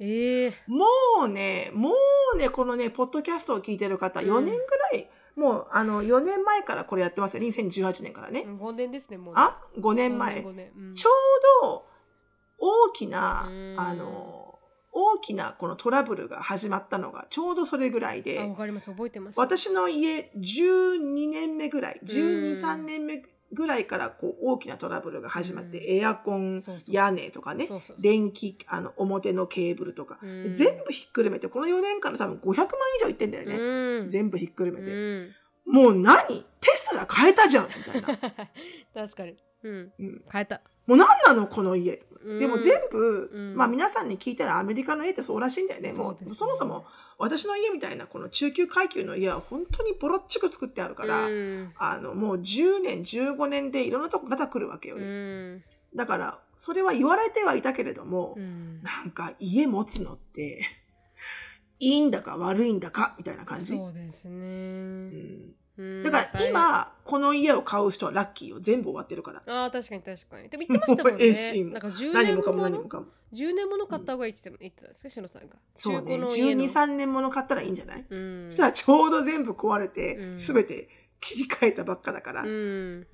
[0.00, 0.86] ええも
[1.24, 1.92] うね、も
[2.34, 4.26] うね、このね、ポッドキャストを聞いてる方、うん。
[4.26, 4.60] 4年ぐ
[4.92, 7.42] らい、もう、あの、4年前からこれやってますよ。
[7.42, 8.44] 2018年からね。
[8.46, 10.42] 5年ですねもうあ ?5 年前。
[10.42, 10.92] 五年うん。
[10.92, 11.86] ちょうど、
[12.60, 14.58] 大きなうん、あの、
[14.92, 18.90] 大きなこのトラブルが始まったのが、ちょうどそれぐらいあでわ、かります。
[18.90, 19.38] 覚えてます。
[19.38, 22.52] 私の家、12年目ぐらい、12、うん。
[22.52, 30.52] 3年目ぐらいから、こう、大きなトラブルが始まって、うエアコン屋根とかね電気、あの、表のケーブルとか、うん。
[30.52, 32.66] 全部ひっくるめて、この4年間で多分500万
[33.00, 33.56] 以上いってんだよね。
[33.56, 34.06] うん。
[34.06, 34.90] 全部ひっくるめて。
[34.90, 35.34] うん。
[35.72, 36.44] もう何？
[36.60, 38.08] テスラ変えたじゃんみたいな。
[38.94, 39.36] 確かに。
[39.62, 39.92] うん。
[39.98, 40.24] うん。
[40.30, 40.62] 変えた。
[40.86, 41.46] もう何なの？
[41.46, 42.02] この家。
[42.24, 42.38] うん。
[42.38, 43.56] でも全部、うん。
[43.56, 45.92] まあ皆さんに聞いたらアメリカの家ってそうらしいんだよね。
[45.92, 46.34] もうそうですね。
[46.34, 46.86] そもそも
[47.18, 51.72] 私の家みたいなこの中級階級の家は本当にボロっちく作ってあるから、うん。
[51.76, 55.56] あのもう10年、15年でいろんなとこまた来るわけようね。
[55.56, 55.64] ん。
[55.94, 58.82] だから、それは言われてはいたけれども、うん。
[58.82, 60.62] なんか家持つのって、
[61.80, 63.76] いいんだか悪いんだかみたいな感じ？
[63.76, 64.34] そうですね。
[64.36, 64.46] うんう
[65.16, 65.54] ん
[66.02, 68.60] だから今、この家を買う人はラッキーよ。
[68.60, 69.42] 全部終わってるから。
[69.46, 70.48] ああ確かに確かに。
[70.48, 73.06] でも言ってましたもんもう AC もね なんか10何もかも何もかも。
[73.32, 76.00] 10年もの買った方がいいって言ってたんですかしのさんがそうね。
[76.00, 78.46] 中古の家12、の3年もの買ったらいいんじゃない、うん。
[78.50, 80.38] そしたらちょうど全部壊れてう、ん。
[80.38, 80.88] すべて
[81.20, 82.42] 切り替えたばっかだから。
[82.42, 82.48] うん。
[82.48, 83.06] うん。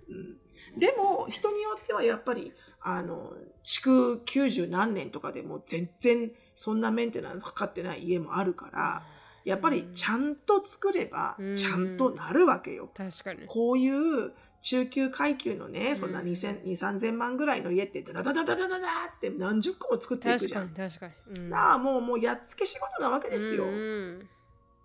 [0.79, 9.07] でも、人によってはやっぱり、あの、築90何年とかでも全然そんなメンテナンスかかってない家もあるから、
[9.45, 12.91] やっぱりちゃんと作ればちゃんとなるわけよ。
[12.95, 14.33] 確かにこういう
[14.65, 20.71] 中級階級のね、そんな2000、3000万ぐらいの家ってダダダダダダダって何十個も作っていくじゃん。
[20.71, 21.51] 確かに確かに。
[21.51, 23.67] なあ、もう、もうやっつけ仕事なわけですよ。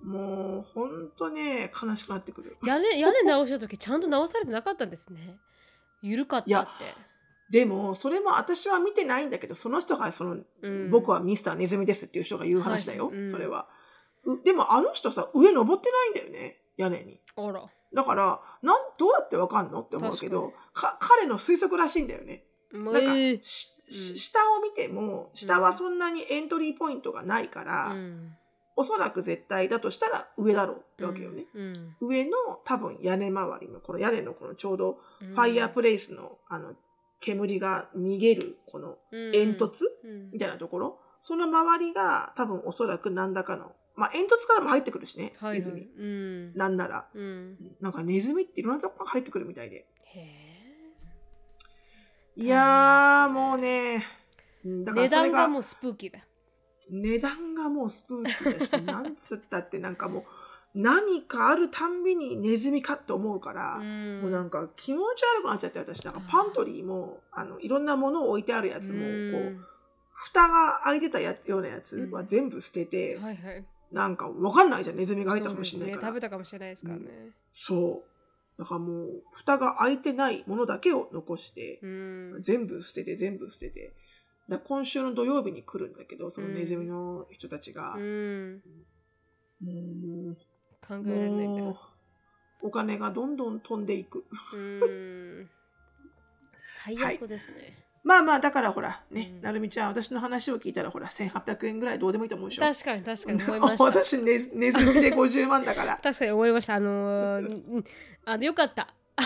[0.04, 2.58] もう、ほんとね、悲しくなってくる。
[2.65, 5.39] 屋根、屋根直した時、ちゃんと直されてなかったんですね。
[6.02, 6.69] 緩かったって。
[7.50, 13.69] でも、それも私は見てないんだけど、その人が、その、うん、僕はミスターネズミですっていう人が言う話だよ、はい、それは。
[14.25, 17.19] うでもあの人さ、上登ってないんだよね、屋根に。
[17.36, 17.63] あら。
[17.93, 19.82] だから、なん、どうやってわかんの？
[19.82, 22.45] って思うけど、か彼の推測らしいんだよね。
[22.71, 22.99] なんか、
[23.41, 28.36] 下を見ても、下はそんなにエントリーポイントがないから、うん。
[28.75, 31.47] おそらく絶対だとしたら上だろうってわけよね。
[31.53, 31.95] うん。
[31.99, 32.32] 上の
[32.63, 35.34] 多分屋根周りの、この屋根のこのちょうどうん。
[35.34, 36.75] ファイヤープレイスの、あの、
[37.19, 40.32] 煙が逃げる、この煙突、うん。
[40.32, 45.55] みたいなところ、その周りが多分おそらく何らかの、まあ煙突からも入ってくるしね、はいはい。
[45.55, 45.89] ネズミ。
[45.97, 46.53] うん。
[46.53, 47.07] なんなら。
[47.13, 47.57] うん。
[47.81, 49.85] なんかネズミっていろんなとこから入ってくるみたいで。
[50.05, 50.39] へ
[52.38, 54.01] いやもうね、
[54.63, 56.19] うんだからそれが、段がもうスプーキーだ。
[56.89, 60.23] 値段がもうスプーキーだし、なんつったってなんかもう、
[60.73, 64.21] 何かあるたんびにネズミかって思うから、うん。
[64.21, 69.57] もうなんか気持ち悪くなっちゃって私なんかパントリーもあのいろんなものを置いてあるやつもこう
[70.13, 76.02] 蓋が開いてたやつようなやつは全部捨てて、はいはいなんかわかんないじゃんネズミが入ったかもしれないから。
[76.04, 76.08] ね。
[76.10, 77.32] 食べたかもしれないですからね。
[77.52, 78.04] そ
[78.58, 78.60] う。
[78.60, 82.41] だからもう蓋が開いてないものだけを残して、うん。
[82.41, 83.93] 全部捨てて全部捨てて。
[84.47, 88.62] だ今週の土曜日に来るんだけどそのネズミの人たちが、うん。
[89.62, 90.36] も
[90.86, 91.80] 考うえられないんだ。
[92.62, 94.25] お金がどんどん飛んでいく。
[94.54, 95.49] うん。
[96.62, 99.41] 最悪ですねまあまあだからほらね、うん。
[99.41, 102.62] なるみちゃん私の話を聞いたらほら1800円ぐらいどうでもいいと思うでしょ？
[102.63, 103.83] 確かに確かに思いました。
[103.85, 105.97] 私ネズネズミで50万だから。
[106.03, 106.75] 確かに思いました。
[106.75, 107.85] あのー うん
[108.25, 108.88] あのよかった。
[109.19, 109.25] よ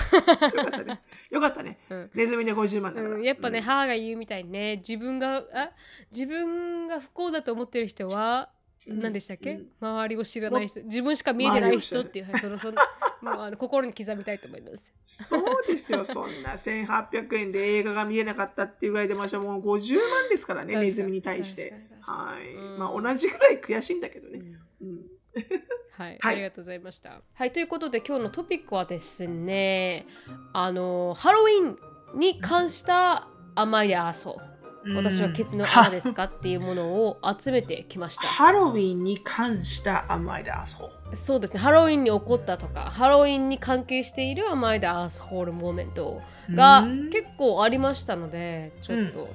[0.63, 1.01] かったね。
[1.29, 2.11] よかったね、うん。
[2.15, 3.63] ネズミで50万だから、うん、やっぱね、うん。
[3.65, 5.71] 母が言うみたいにね自分があ
[6.11, 9.67] 自分が不幸だと思ってる人は、うん何でしたっけ、うん。
[9.79, 10.83] 周りを知らない人。
[10.83, 12.77] 自分しか見えてない人っていう、はい、そのその
[13.43, 14.93] あの心に刻みたいと思います。
[15.05, 16.51] そうですよそんな。
[16.51, 21.73] 1800円で映画が見えなかったっていうぐらいでましょうもう50万ですからねネズミに対して。
[22.01, 22.79] はい、うん。
[22.79, 24.41] まあ同じぐらい悔しいんだけどね、
[24.81, 25.05] うん。
[25.91, 26.35] はい、はい。
[26.35, 27.21] ありがとうございました。
[27.33, 30.05] はい、ということで今日のトピックはですね、
[30.51, 31.69] あのハロウィ
[32.15, 34.52] ンに関した甘いであそう。
[34.95, 38.27] 私はケツの穴ですかっていうものを集めてきました。
[38.27, 49.29] ハロウィンに関した甘いだそうそうですね、ハロウィンに起こったとか、ハロウィンに関係している甘いでアースホールモーメントがうん結構ありましたので、ちょっと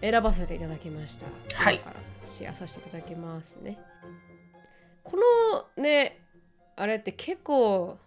[0.00, 1.26] 選ばせていただきました。
[1.54, 1.80] はい
[2.24, 3.78] シェアさせていただきますね。
[5.02, 5.16] こ
[5.76, 6.20] のね、
[6.76, 7.98] あれって結構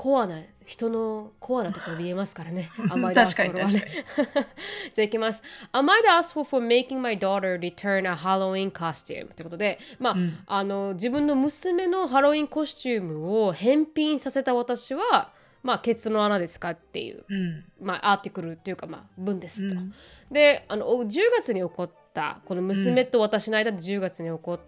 [0.00, 2.70] コアな人のコアなところ見えますからね。
[2.88, 3.86] 甘いでアースホールはね。
[4.94, 5.42] じゃあいきます。
[5.72, 9.28] Am I the asshole for making my daughter return a Halloween costume?
[9.34, 15.32] ということで、まあ、うんあの自分の娘のハロウィンコスチュームを返品させた私は、
[15.62, 19.74] まあ、ケツの穴で使っていう、うんまあ、アーティクルというか、まあ、文ですと。
[19.74, 19.92] うん
[20.32, 24.60] であのお10月に起こったこの娘と私の間で10月に起こった、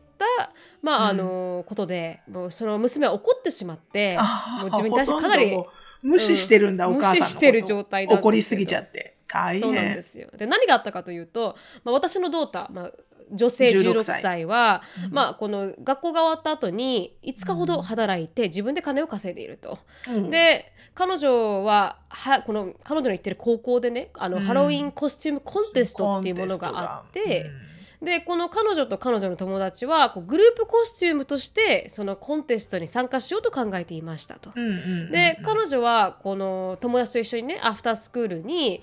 [0.82, 5.56] まああのことでもうその娘は怒ってしまってあもう自分に対してかなり
[6.02, 9.16] 無視してるんだ、うんお母さん無視してる状態で怒りすぎちゃって。
[9.32, 9.60] 大変。
[9.60, 10.28] そうなんですよ。
[10.36, 12.92] で何があったかというと、まあ、私のドーター、まあ、
[13.32, 14.22] 女性16 16歳。
[14.22, 19.78] 歳は、まあ、この学校が終わった後に5日ほど働いて自分で金を稼いでいると。
[20.08, 20.30] うん。
[20.30, 24.42] で彼女ははこの彼女の行ってる高校でねあの、うん。
[24.42, 27.50] ハロウィンコスチュームコンテストっていうものがあって、
[28.02, 34.50] でこの彼女と彼女の友達はこうグループコスチュームとしてそのコンテストに参加しようと考えていましたと。
[35.12, 38.82] で彼女はこの友達と一緒にねアフタースクールに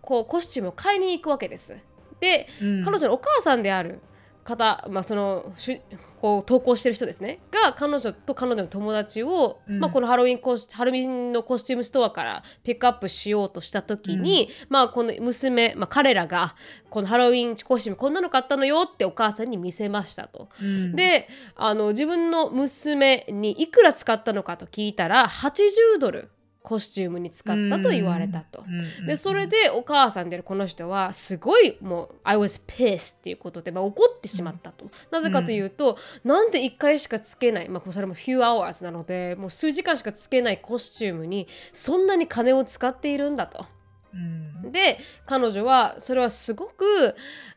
[0.00, 1.76] こうコスチュームを買いに行くわけです。
[2.18, 4.00] で、うん彼女のお母さんである
[4.46, 5.80] 方、まあ、そのしゅ
[6.20, 7.40] こう投稿してる人ですね。
[7.50, 9.80] が彼女と彼女の友達を、うん。
[9.80, 16.54] まあ、このハロウィンコスハロウィンのコスチュームストアからピックアップしようとした時に、まあ、この娘、まあ、彼らが
[16.88, 20.48] このハロウィンコスチュームこんなの買ったのよってお母さんに見せましたと。
[20.62, 20.96] うん。
[20.96, 26.30] であの自分の娘にいくら使ったのかと聞いたら80ドル
[26.66, 28.64] コスチュームに使ったと言われたと。
[28.66, 28.80] うん。
[28.80, 29.06] うん。
[29.06, 34.90] でそれでお母さんであるこの人はすごいもう「I was pissed」っていうことで、まあ、怒ってしまったと。
[35.12, 43.64] なぜかというと、なんで1回しかつけない、まあ、それも few hours なのでもう数時間しかつけないコスチュームにそんなに金を使っているんだと。
[44.12, 44.72] うん。
[44.72, 47.14] で彼女はそれはすごく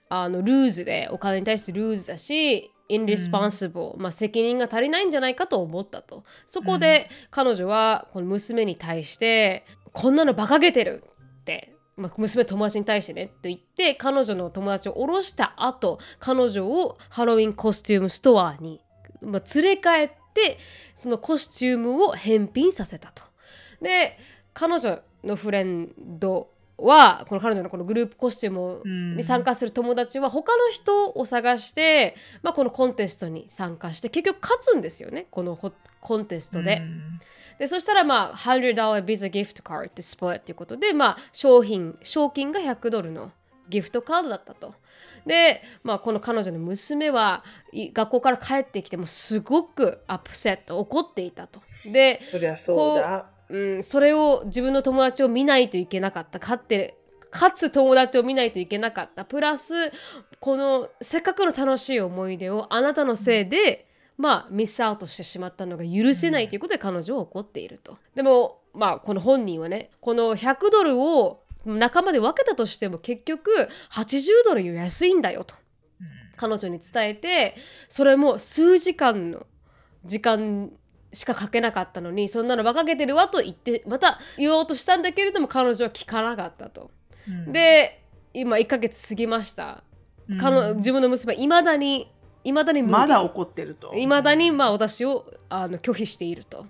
[0.07, 6.23] あのルーズでお金に対してルーズだし irresponsible、まあ、責任が足りないんじゃないかと思ったと。
[6.45, 11.03] そこで彼女はこの娘に対してこんなの馬鹿げてる
[11.41, 18.81] って、まあ、娘友達に対してねと言って彼女の友達を降ろした後彼女をハロウィンコスチュームストアに、
[19.21, 20.57] まあ、連れ帰って
[20.95, 23.23] そのコスチュームを返品させたと。
[23.81, 24.17] で
[24.53, 26.49] 彼女のフレンド
[26.81, 36.81] はこの彼女のこのグループコスチュームに参加する友達は他の人を探して、まあ、このコンテストに参加して結局勝つんですよねこのホコンテストで。
[37.57, 43.31] でそしたらまあ100 Visa gift card ってスプレットということでまあ商品賞金が100ドルの
[43.69, 44.73] ギフトカードだったと。
[45.25, 51.61] で、まあ、この彼女の娘はい学校から帰ってきてもすごくアップセット怒っていたと。
[51.85, 53.25] でそりゃそうだ。
[53.49, 56.39] うん、それを自分の友達を見ないといけなかった。
[56.39, 56.97] 勝って
[57.31, 59.25] 勝つ友達を見ないといけなかった。
[59.25, 59.73] プラス
[60.39, 67.97] このせっかくの楽しい思い出をあなたのせいで、まあミスアウトしてしまったのが許せないということで彼女は怒っていると。
[68.15, 73.51] でもまあこの本人はねこの100ドルを仲間で分けたとしても結局
[73.91, 75.55] 80ドルより安いんだよと。
[76.35, 77.55] 彼女に伝えて
[77.89, 79.45] それも数時間の
[80.05, 80.71] 時間
[81.11, 86.91] しかかけなかったのにそんなの馬鹿げてるわと言ってまた言おうとしたんだけれども彼女は聞かなかったと。
[87.47, 89.83] で今1ヶ月過ぎました。
[90.39, 92.11] 彼女自分の娘はいまだに
[92.43, 93.93] いまだにまだ怒ってると。
[93.95, 96.65] いまだにまあ私をあの拒否していると。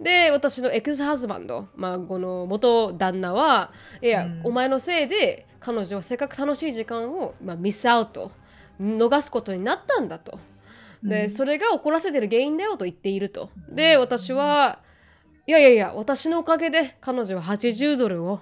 [0.00, 8.32] で私のエクスハズバンド、まあ、この元旦那はいや、お前のせいで彼女はせっかく楽しい時間を、まあ、ミスアウト
[8.80, 10.38] 逃すことになったんだと。
[11.04, 13.50] で、それが怒らせてる原因だよと言っていると。
[13.68, 14.80] で私は
[15.46, 18.40] いやいやいや私のおかげで彼女は80ドルを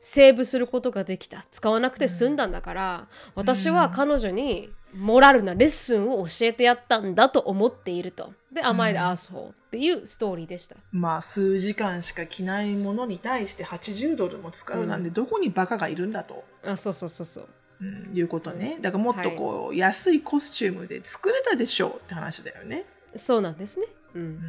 [0.00, 8.32] セーブすることができた使わなくて済んだんだから、私は彼女にモラルなレッスンを教えてやったんだと思っていると。
[8.52, 10.76] で、甘いでアースホーっていうストーリーでした。
[10.92, 17.48] まあ数時間しか着ないものに対して80ドルも使うなんでどこにバカがいるんだと、あ、そうそうそうそう。
[17.80, 18.78] うんいうことね。
[18.80, 22.86] だからもっとこう、安いコスチュームで作れたでしょうって話だよね。
[23.14, 23.86] そうなんですね。
[24.14, 24.40] うん。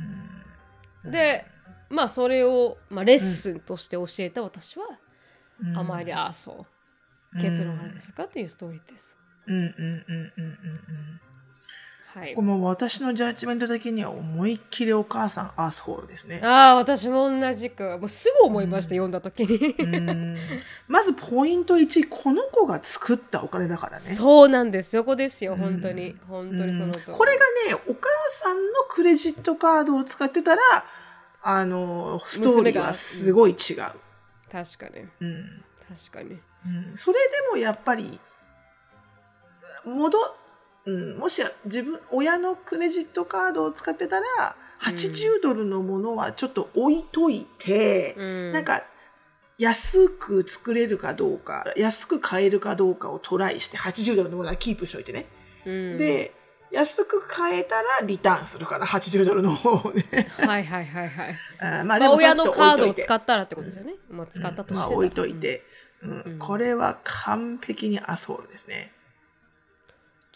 [1.05, 1.45] で、
[1.89, 4.95] まあそれを、まあ、レッスンとして教えた私は、うん
[5.77, 7.41] 甘いでアースホー。
[7.41, 8.25] 結論はあれですか？
[8.25, 9.17] というストーリーです。
[9.47, 11.19] うんうんうんうんうんうん。
[12.15, 12.41] はいこ。
[12.41, 16.39] れも私のジャッジメント的には思いっきりお母さんアースホールですね。
[16.41, 17.83] ああ、私も同じく。
[17.99, 19.75] もうすぐ思いました、読んだ時に。
[19.77, 20.37] うん
[20.87, 24.05] まずポイント1この子が作ったお金だからね。
[24.05, 24.91] そうなんです。
[24.91, 26.15] そこですよ、本当に。
[26.29, 26.93] 本当にその。
[26.93, 30.61] これがねお母さんのクレジットカードを使ってたら
[31.43, 33.77] あのストーリーはすごい違う。
[34.49, 35.05] 確かに。
[35.19, 36.39] うん確かに。
[36.65, 38.19] うんそれでもやっぱり
[39.85, 40.17] 戻、
[40.85, 48.51] うん、もし自分親のクレジットカードを使ってたら80ドルのものはちょっと置いといて、うん。
[48.53, 48.83] なんか
[49.57, 55.27] 安く作れるかどうか安く買えるかどうかをトライして80ドルのものはキープしといてね、
[55.65, 56.33] うん、で
[56.71, 60.27] 安く買えたらリターンするから80ドルの方をね。
[60.37, 61.35] はいはいはいはい。
[61.61, 63.95] あーまあまあ、でも親のカードをっ使ったらってことですよね。
[64.09, 65.63] まあ、使ったとしてたらまあ置いといて、
[66.01, 66.35] うん。
[66.37, 68.91] これは完璧にアソールですね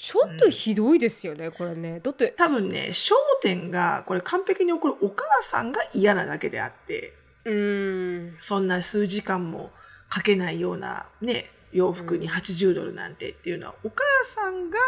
[0.01, 1.99] ちょっとひどいですよね、これね。
[1.99, 8.38] だって、多分ね焦点がこれ完璧に起こるお母さんが嫌なだけであってうーん。
[8.39, 9.71] そんな数時間も
[10.07, 14.79] かけないようなね洋服に80ドルなんてっていうのはお母さんが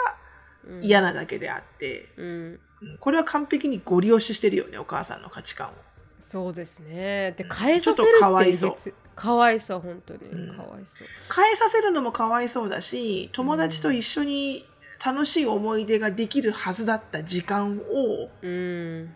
[0.81, 2.27] 嫌なだけであって、うん。
[2.27, 2.59] うん
[2.99, 5.71] これは完璧にご利用ししてるよねお母さんの価値観を。
[6.19, 7.31] そうですね。
[7.37, 10.19] で、変えさせるってちょっとかわいそう別かわいそう、本当に。
[10.55, 11.07] かわいそう。
[11.35, 14.65] 変えさせるのもかわいそうだし友達と一緒に
[15.03, 19.15] 楽しい思い出ができるはずだった時間をうん。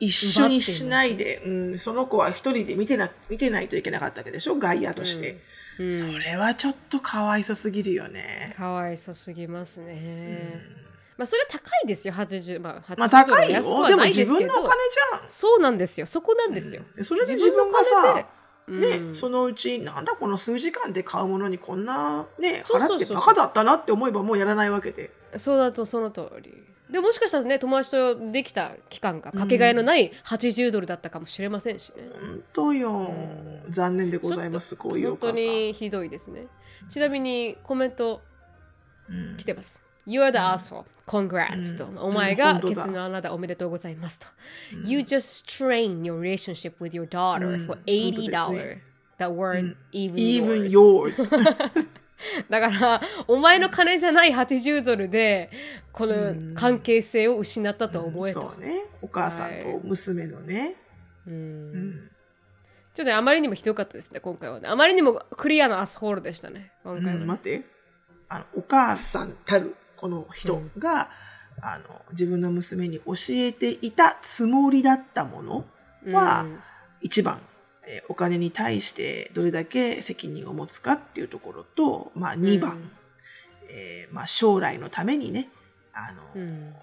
[0.00, 4.56] 一緒にしないで、うん、その子は一人で見てな見てないといけなかったわけでしょ？
[4.56, 5.40] 外野として、
[5.78, 5.92] うん。
[5.92, 8.52] それはちょっとかわいそすぎるよね。
[8.56, 10.60] かわいそすぎますね。
[11.16, 12.60] まあ、それは高いですよ、80。
[12.60, 15.30] まあ、まあ80ドル高いよでもないですけど自分のお金じゃん。
[15.30, 16.06] そうなんですよ。
[16.06, 16.82] そこなんですよ。
[17.02, 18.26] それで自分がさ、
[18.68, 26.62] ねうんそのうちなんだこの数時間で買うものにこんなね払ってバカだったなって思えばもうやらないわけでそうだとその通り。
[26.90, 32.04] でももしかしたらね、友達とできた期間がかけがえのない80ドルだったかもしれませんしね。
[32.20, 33.10] 本当よ、
[33.68, 36.46] 残念でございますこういうお本当にひどいですね。
[36.88, 38.20] ちなみにコメント
[39.08, 39.84] うん来てます。
[40.06, 40.84] You're the asshole.
[41.06, 41.86] Congrats、と。
[42.02, 44.26] お前がケツの穴だおめでとうございますと。
[44.84, 48.82] You just strained your relationship with your daughter for 本当です $80 ね
[49.18, 51.28] that weren't even, even yours.
[52.48, 55.50] だからお前の金じゃない80ドルで
[55.92, 58.84] この関係性を失ったと思えた、そうね。
[59.02, 60.76] お母さんと娘のね、
[61.26, 61.34] うん。
[61.34, 62.10] うん。
[62.94, 64.68] ちょっとねあまりにもひどかったですね今回はね。
[64.68, 67.62] あまりにもクリアなアスホールでしたね今回は待って。
[68.28, 71.08] あのお母さんたるこの人が、
[71.62, 75.64] あの自分の娘に教えていたつもりだったもの
[76.12, 76.58] は、うん。
[77.00, 77.40] 一番、
[77.86, 82.90] えーお金に対してどれだけ責任を持つかっていうところと、まあ、2番、うん
[83.70, 85.48] えーまあ、将来のためにね
[85.94, 86.74] あの、うん。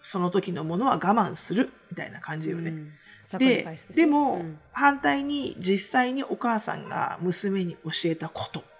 [0.00, 2.70] その時のものは我慢するみたいな感じよね。
[2.70, 2.92] うん。
[3.38, 4.58] ででも、うん。
[4.70, 8.75] 反対に実際にお母さんが娘に教えたことうん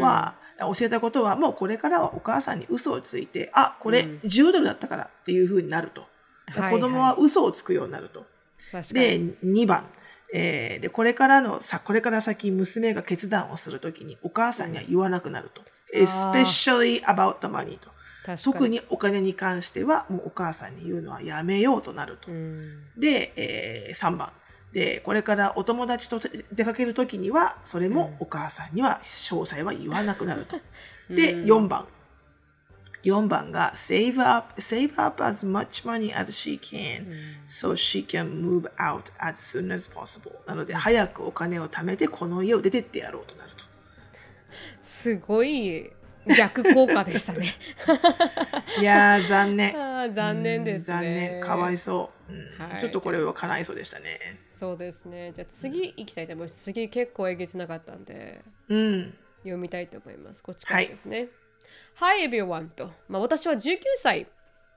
[0.00, 6.02] は、教えたことはもうこれからはお母さんに嘘をついてあこれうん10ドルだったからっていうふうになると、
[6.50, 8.26] はい子供は嘘をつくようになると。
[8.70, 9.86] 確かでに2番、
[10.34, 15.62] えーでこれからのさこれから先娘が決断をするときにお母さんには言わなくなると。
[15.94, 17.90] あー especially about the money と。
[18.44, 22.30] 特にお金に関してはもうお母さんに言うのはやめようとなると。
[22.30, 24.32] うんで、えー3番。
[24.72, 26.18] で、これからお友達と
[26.52, 30.56] 出かけるときには、それもお母さんには詳細は言わなくなると。
[31.10, 31.86] で、4番。
[33.02, 37.04] 4番が save up, save up as much money as she can
[37.48, 40.32] so she can move out as soon as possible.
[40.46, 43.64] なので、早くお金を貯めてこの家を出てってやろうとなると。
[44.80, 45.90] すごい
[46.26, 47.46] 逆効果でしたね
[48.80, 49.74] いやー、残念。
[50.14, 51.40] 残念ですね残念。
[51.40, 54.18] かわいそう、うんはいちょっとこれは叶いそうでしたね。
[54.48, 59.14] そうですねじゃあ次行きたいと思います次結構えげつなかったんでうん。
[59.42, 60.42] 読みたいと思います。
[60.42, 61.28] こっちからですね。
[61.96, 64.26] Hi everyone と、まあ、私は19歳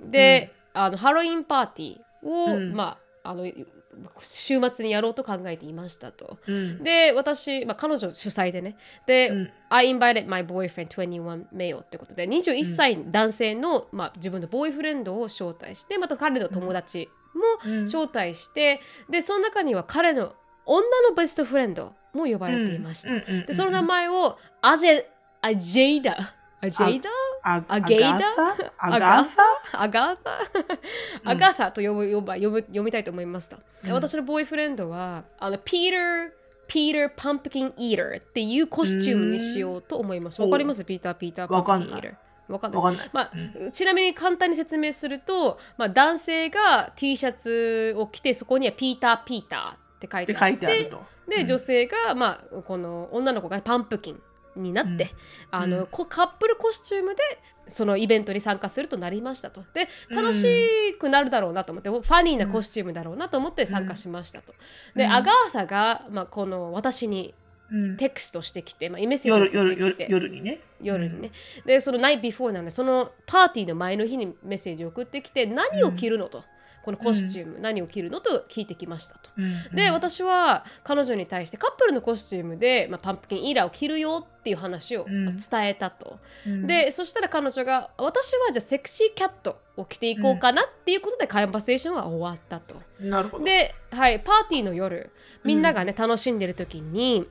[0.01, 3.45] で、あのハロウィンパーティーを、うんまあ、あの
[4.19, 6.37] 週末にやろうと考えていましたと。
[6.47, 6.83] うん。
[6.83, 8.75] で、私、まあ、彼女主催でね。
[9.05, 17.83] で、うん I invited my boyfriend 21 male ってことで、21歳男性の、まあ、自分のボーイフレンドを招待して、また彼の友達もうん。
[17.83, 20.33] 招待して、で、その中には彼の
[20.65, 23.09] 女のベストフレンドも呼ばれていました。
[23.09, 25.03] うんうんうんうんで、その名前をアジェ、
[25.41, 26.17] アジェイダ？
[26.61, 27.09] アジェイダ？
[27.43, 28.07] あアゲイダ？
[28.07, 28.41] アガサ？
[28.77, 29.41] アアガサ？
[29.73, 30.31] アガータ
[31.23, 36.31] アガータと呼ぶ呼ば呼ぶ読みたいと思いました、で私のボーイフレンドはあのピーター
[36.67, 40.41] ピーターパンプキンイーターっていうコスチュームにしようと思います。
[40.41, 40.83] わかります？
[40.83, 42.15] ピーターピーターパンプキンイーター
[42.47, 43.31] わかんないまあ
[43.71, 51.15] ちなみに簡単に説明すると、まあ、男性が T シャツを着てそこにはピーターピーターって書いっててあって書いてあると。
[51.27, 54.21] で、女性が、まあ、この女の子がパンプキン
[54.55, 55.09] になって、うん。
[55.51, 57.21] あのこカップルコスチュームで
[57.67, 59.63] そのイベントに参加するとなりましたと。
[59.73, 60.15] でうん。
[60.17, 64.53] 楽しくなるだろうなと思って、ファニーなコスチュームだろうなと思って参加しましたと。
[64.95, 65.11] で、うん。
[65.11, 67.44] アガーサが、まあ、この私にうん
[67.97, 70.61] テクストしてきて、まあ、メッセージを送ってきて夜夜にね。
[70.81, 71.31] 夜にね。
[71.65, 76.43] で、その night before なんで、そのパーティーの前の日にメッセージを送ってきて、何を着るのと、
[76.83, 79.31] このコスチューム、何を着るのと聞いてきましたと。
[79.37, 86.19] うんで、私は彼女に対してカップルのコスチュームで、まあ、パンプキンイーラーを着るよっていう話を伝えたと。
[86.45, 92.75] うんで、そしたら彼女が私はじゃあセクシーキャットを着ていこうかなっていうことで、カンバセーションは終わったと。
[92.99, 93.45] なるほど。
[93.45, 95.09] で、はい、パーティーの夜、
[95.43, 97.27] みんながね、楽しんでる時に、うん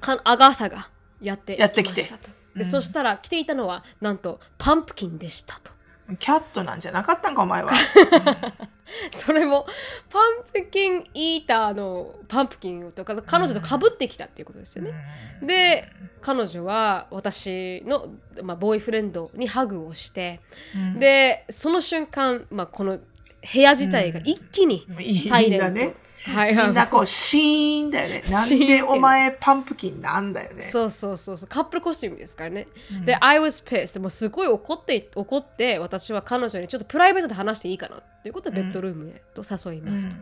[0.00, 0.88] かアガーサが
[1.20, 2.02] やってやってきて。
[2.02, 2.08] で、
[2.56, 5.76] うんそしたら着ていたのはなんとパンプキンでしたと。
[6.18, 7.72] キャットなんじゃなかったんかお前は。
[9.10, 9.66] それも
[10.08, 14.94] パンプキンイーターのパンプキンとか彼女とかぶってきたっていうことですよね。
[15.42, 15.90] で
[16.20, 20.40] 彼女は私の、まあ、ボーイフレンドにハグをして、
[20.74, 25.94] うんでその瞬間、まあ、この部屋自体が一気にいいサイレント、みんなね
[26.34, 26.56] はい。
[26.56, 28.22] みんなこうシーンだよね。
[28.30, 30.62] なんでお前パンプキンなんだよね。
[30.62, 31.48] そうそうそうそう。
[31.48, 32.66] カップルコスチュームですからね。
[32.92, 33.04] うん。
[33.04, 34.00] で、I was pissed.
[34.00, 40.16] もうすごい怒って怒って私は彼女にちょっとプライベートで話していいかなっていうことでベッドルームへと誘いますと。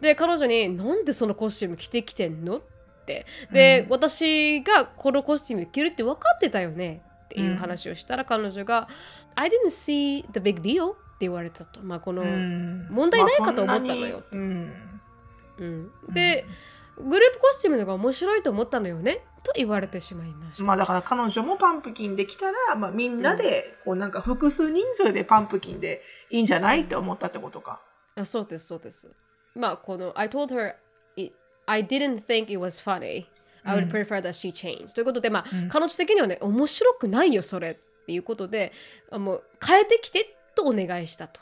[0.00, 2.58] で彼女になんでそのコスチューム着てきてんの？
[2.58, 2.60] っ
[3.04, 3.26] て。
[3.50, 7.02] で、私がこのコスチューム着るって分かってたよね？
[7.24, 8.88] っていう話をしたら彼女が、
[9.34, 11.80] I didn't see the big deal って言われたと。
[11.82, 12.86] まあこの、うん。
[12.90, 14.18] 問題ないかと思ったのよ。
[14.18, 14.70] まあそんなに
[15.58, 16.46] うんうんで、
[16.96, 20.64] グループコスチュームの方が面白いと思ったのよねと言われてしまいました。
[20.64, 27.80] まあだから彼女もパンプキンできたら、まあ、みんなでこうなんか複数人数でパンプキンでいいんじゃないって思ったってことか。
[28.16, 29.10] あそうですそうです。
[29.54, 30.74] まあこの I told her
[31.66, 33.26] I didn't think it was funny.
[33.64, 34.94] I would prefer that she changed.
[34.94, 38.72] ということでまあ、彼女的にはね面白くないよそれっていうことで
[39.10, 41.40] あもう変えてきてとお願いしたと。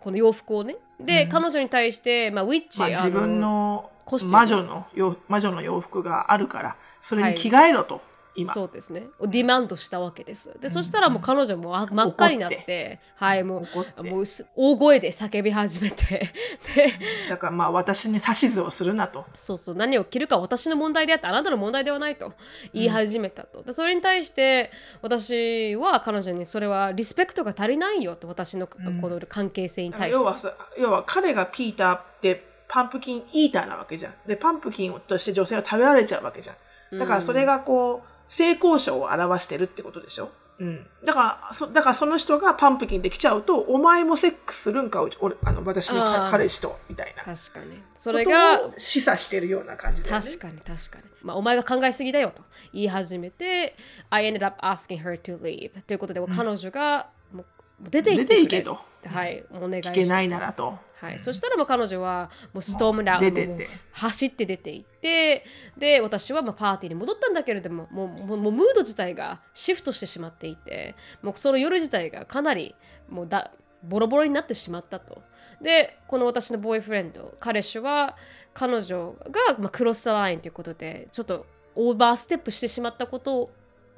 [0.00, 0.76] この洋服をね。
[0.98, 3.90] で、彼女に対して、まあ、ウィッチ、まあ、自分の
[4.30, 8.00] 魔女の洋魔女の洋服があるからそれに着替えろと。
[8.34, 8.52] 今。
[8.52, 9.08] そうですね。
[9.20, 10.58] ディマンドしたわけです。
[10.60, 13.64] で、そしたらもう彼女もあ真っ赤になってはいも
[13.98, 16.30] うもうす大声で叫び始めて。
[16.74, 16.92] で
[17.28, 19.24] だからまあ私に指図をするなと。
[19.34, 19.74] そうそう。
[19.74, 22.32] 何を着るかは私の問題であってあなたの問題ではないと
[22.72, 24.70] 言い始めたと、でそれに対して
[25.02, 34.14] 私は彼女にそれはリスペクトが足りないよと私のこの関係性に対して、要はさ要は彼がピーターってパンプキンイーターなわけじゃん。
[34.26, 36.52] で、パンプキンとして女性は食べられちゃうわけじゃ
[36.94, 36.98] ん。
[37.00, 40.30] だからそれがこう、性交渉を表してるってことでしょ？
[40.60, 40.86] うん。
[41.04, 47.24] だから、そだからその人がパンプキンできちゃうと、お前もセックスするんか、俺、あの、私の彼氏と、みたいな。
[47.24, 47.82] 確かに。
[47.94, 50.22] そそれが示唆してるような感じだよね。
[50.22, 52.42] 確かに確かに、まあ、お前が考えすぎだよと。
[52.72, 53.74] 言い始めて
[54.10, 57.44] I ended up asking her to leave ということで、彼女がもう
[57.90, 58.42] 出て行ってくれ。
[58.42, 60.78] 出て行けとはいお願いして聞けないならと。
[61.00, 65.46] はい、そしたらもう彼女はもうストームダウン出てってもう走って出て行って
[65.78, 72.74] で私はまあパーティーに戻ったんだけれどももうもうもうムード自体がシフトしてしまっていてもうその夜自体がかなり
[73.08, 73.50] もうだ
[73.82, 75.22] ボロボロになってしまったと。
[75.62, 78.16] でこの私のボーイフレンド彼氏は
[78.52, 83.50] 彼女が、まあ、クロスラインということでちょっとオーバーステップしてしまったこと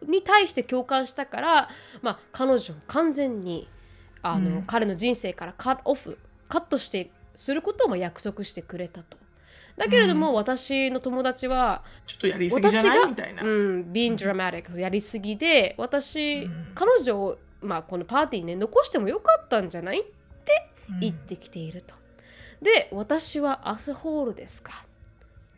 [0.07, 1.69] に対して共感したから、
[2.01, 3.69] まあ、彼女を完全に
[4.23, 6.19] あの、彼の人生からカットオフ
[6.49, 9.17] カットしてすることも約束してくれたと。
[9.77, 13.09] だけれども、私の友達はちょっとやりすぎじゃない？
[13.09, 13.43] みたいな。
[13.43, 20.01] うん、being dramatic やりすぎで私、彼女を、まあ、このパーティーにね残してもよかったんじゃない？
[20.01, 20.69] って
[21.01, 21.95] 言ってきていると。
[22.61, 24.73] で私はアスホールですか？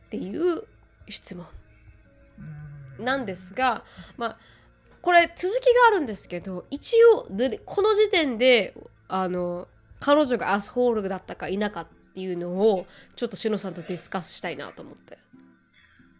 [0.06, 0.62] っていう
[1.08, 1.44] 質問。
[3.00, 3.84] なんですが、
[4.16, 4.38] まあ、
[5.04, 8.72] これ続きがあるんですけど一応でこの時点で
[9.06, 9.68] あの
[10.00, 15.18] 彼女がアスホールだったか否かっていうのをちょっとしのさんとディスカスしたいなと思って。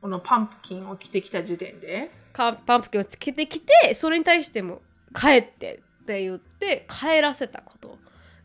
[0.02, 2.10] このパンプキンを着てきた時点で。
[2.34, 4.82] カパンプキンをつけてきてそれに対しても
[5.18, 7.96] 帰ってって言って帰らせたこと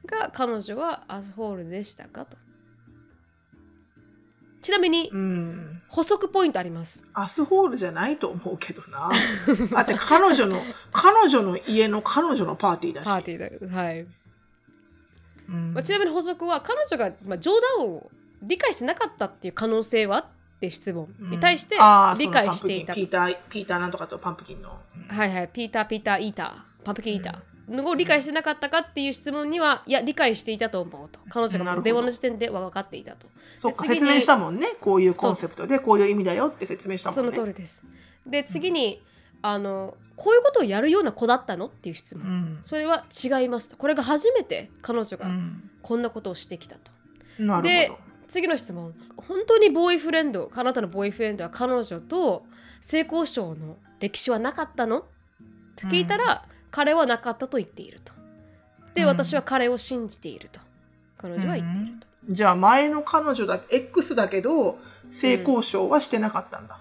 [0.06, 2.38] が彼女はアスホールでしたかと
[4.62, 5.82] ちなみにうん。
[5.90, 9.10] 補足ポイントありますアスホールじゃないと思うけどな。
[9.72, 13.06] だって彼女の、彼女の家の彼女のパーティーだし。
[13.06, 14.06] パーティーではい、
[15.50, 18.12] うんまあ、ちなみに補足は彼女が、まあ、冗談を
[18.44, 20.26] 理解してなかったっていう可能性はっ
[20.60, 24.70] て質問に対して理解していたそのパンプキンピーター、ピーターなんとかとパンプキンの。
[25.10, 31.20] はいはい、ピーター、ピーター、イーター、パンプキンイーターのを理解してなかったかっていう質問には、いや、理解していたと思うと。
[31.30, 33.28] 彼女が電話の時点で分かっていたと。
[33.56, 34.76] そっか、説明したもんね。
[34.82, 37.40] こういうコンセプトで、こういう意味だよって説明したそのもんね。
[37.42, 37.84] 通りです。
[38.26, 39.02] で、次に、
[39.42, 42.28] あの、こういうことをやるような子だったのっていう質問。
[42.28, 42.60] うん。
[42.62, 43.78] それは違いますと。
[43.78, 46.92] これが初めて彼女がうんこんなことをしてきたと。
[47.42, 48.00] なるでほど。
[48.28, 52.44] 次の質問本当にボーイフレンドあなたのボーイフレンドは彼女と
[52.82, 55.00] 性交渉の歴史はなかったの？
[55.00, 55.04] っ
[55.78, 58.14] て聞いたら、彼はなかったと言っていると。
[58.94, 59.08] で、うん。
[59.08, 60.60] 私は彼を信じていると。
[61.18, 64.78] 彼女は言っていると、じゃあ前の彼女だ X だけど
[65.12, 66.80] 性交渉はしてなかったんだ。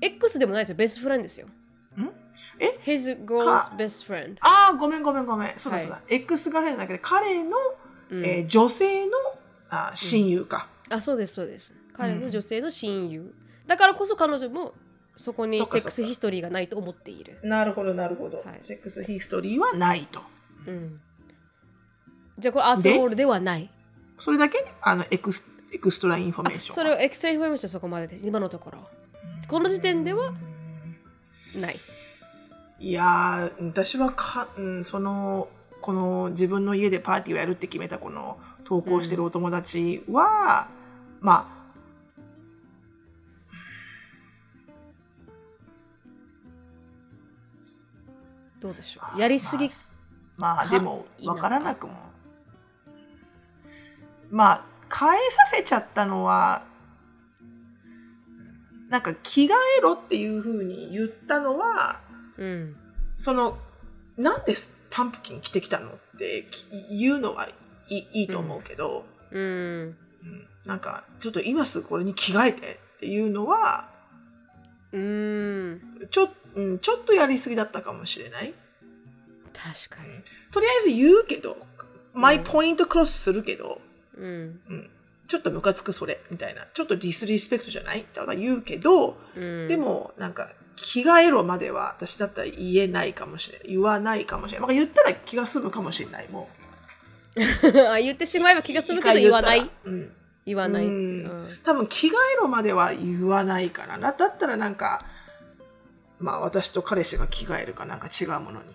[0.00, 0.74] X でもないですよ。
[0.76, 1.46] ベストフレンドですよ。
[1.46, 2.10] ん？
[2.58, 5.52] え？His girl's best friend ああ、ごめんごめんごめん。
[5.58, 6.02] そうだはいそうだ。
[6.08, 7.56] X ガレーだけど、彼の、
[8.10, 8.24] うん。
[8.24, 9.12] えー女性の
[9.70, 10.68] あ親友か。
[10.90, 11.74] あそうですそうです。
[11.94, 13.34] 彼の女性の親友、
[13.66, 14.72] だからこそ彼女も
[15.16, 17.38] そこに sex history がないと思っている。
[17.42, 18.58] なるほどなるほど、はい。
[18.62, 20.20] sex history はないと。
[20.66, 21.00] うん。
[22.38, 23.70] じゃあこれ asshole ではない。
[24.18, 24.64] それだけ？
[24.80, 26.74] あの ex extra information。
[26.74, 28.26] それを extra information そこまでです。
[28.26, 28.88] 今のところ。
[29.48, 30.32] この時点では
[31.60, 31.74] ない。
[32.78, 35.48] いやー、私はか、うん、その、
[35.80, 40.68] この自分の家でパーティーをやるって決めたこの投稿してるお友達は、
[41.20, 41.61] まあ、
[48.62, 49.20] どうでしょう？
[49.20, 49.68] やりすぎ、
[50.38, 50.70] まあ、まあか？
[50.70, 51.48] でも分か？
[51.48, 51.94] らなくも。
[54.30, 56.64] まあ変えさせちゃったのは
[58.88, 62.00] なんか着替えろっていうふうに言ったのは
[62.38, 62.76] うん。
[63.16, 63.58] その
[64.16, 64.54] なんで
[64.90, 67.48] パンプキン着てきたのってき言うのは
[67.88, 69.42] いいいいと思うけど、うん。
[69.42, 69.96] うん。
[70.64, 73.88] なんかちょっと今すぐこれに着替えてっていうのは
[74.92, 78.52] うんちょ,、うん、ちょっとやりすぎだったかもしれない。
[79.54, 80.10] 確かに
[80.50, 81.56] とりあえず言うけど、
[82.14, 83.80] マイポイントクロスするけど、
[84.16, 84.90] うんうん、
[85.28, 88.00] ちょっとムカつくそれみたいな、ちょっとディスリスペクトじゃない？
[88.00, 93.68] って言うけど、うんでもなんか着替えろまでは私だったら言えないかもしれない。
[93.68, 94.68] 言わないかもしれない。
[94.68, 96.28] まあ、言ったら気が済むかもしれない。
[96.28, 96.48] も
[97.90, 98.82] あ言ってしまえば気がう。
[98.82, 99.70] 済むけど言わない？
[99.84, 100.12] うん。
[100.44, 101.24] 言わない、ううん。
[101.24, 104.12] ん多分着替えろまでは言わないからな。
[104.12, 105.04] だったらなんか、
[106.18, 108.68] まあ私と彼氏が着替えるかなんか違うものに。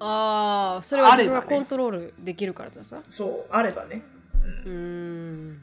[0.00, 4.02] ああそれは自分がコントロールできるからださそう、あればね。
[4.64, 5.60] うーん。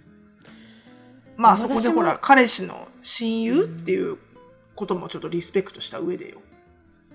[1.38, 4.18] まあそこでほら、彼氏の親友っていう
[4.76, 6.42] こともちょっとリスペクトした上でよ。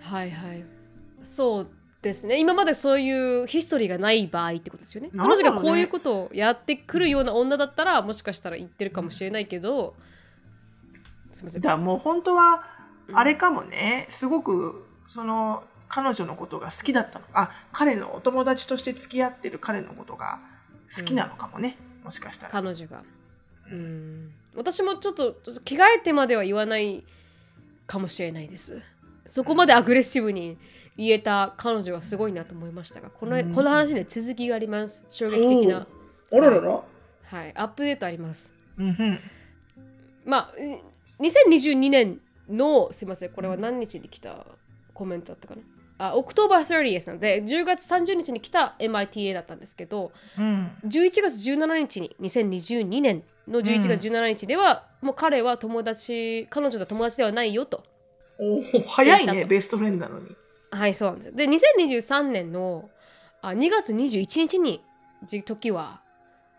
[0.00, 0.64] はいはい。
[1.22, 1.68] そう
[2.02, 2.38] ですね。
[2.38, 3.10] 今までそうい
[3.42, 5.08] うヒストリーがない場合ってことですよね。
[5.08, 5.18] ね。
[5.18, 9.94] 彼女がこういうことをやってくるような女だったらもしかしたら言ってるかもしれないけど。
[11.32, 11.62] すみません。
[11.62, 12.64] だからもう本当は、
[13.12, 17.24] あれかもね、すごく、その、彼女のことが好きだったの。
[17.34, 20.40] あ、彼のお友達として付き合ってる彼のことが
[20.96, 21.76] 好きなのかもね。
[22.04, 22.52] もしかしたら。
[22.52, 23.02] 彼女が。
[23.70, 24.32] うん。
[24.54, 27.04] 私もちょっとちょっと着替えてまでは言わない
[27.86, 28.80] かもしれないです。
[29.26, 30.58] そこまでアグレッシブに
[31.00, 35.86] 言えた彼女はすごいなと思いましたがこの,、この話には続きがあります衝撃的な、
[36.30, 36.70] おららら。
[36.70, 39.18] はい、アップデートありますうんうん。
[40.24, 40.80] まあえ
[41.20, 44.46] 2022年のすいませんこれは何日に来た
[44.92, 45.62] コメントだったかな？
[46.00, 50.72] あ、 October 30なので、10月30日に来た MITA だったんですけど、うん。
[50.86, 57.84] 11月17日に、2022年の11月17日では、もう彼は友達、彼女と友達ではないよと。
[58.38, 60.34] おー早いね、 best friend なのに。
[60.70, 61.34] はい、そうなんですよ。
[61.34, 62.90] で、2023年の
[63.42, 64.82] あ2月21日に、
[65.24, 66.00] じ時は、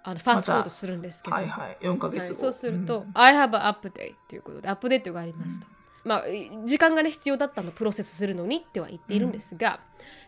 [0.03, 2.24] あのファーストフォワードするんですけど、はいはい、4ヶはい。
[2.24, 5.68] そうすると、うん I have an update ということで、アップデートがありますと。
[6.03, 6.24] まあ、
[6.66, 9.80] 時間がね、必要だったの、プロセスするのにっては言っているんですが、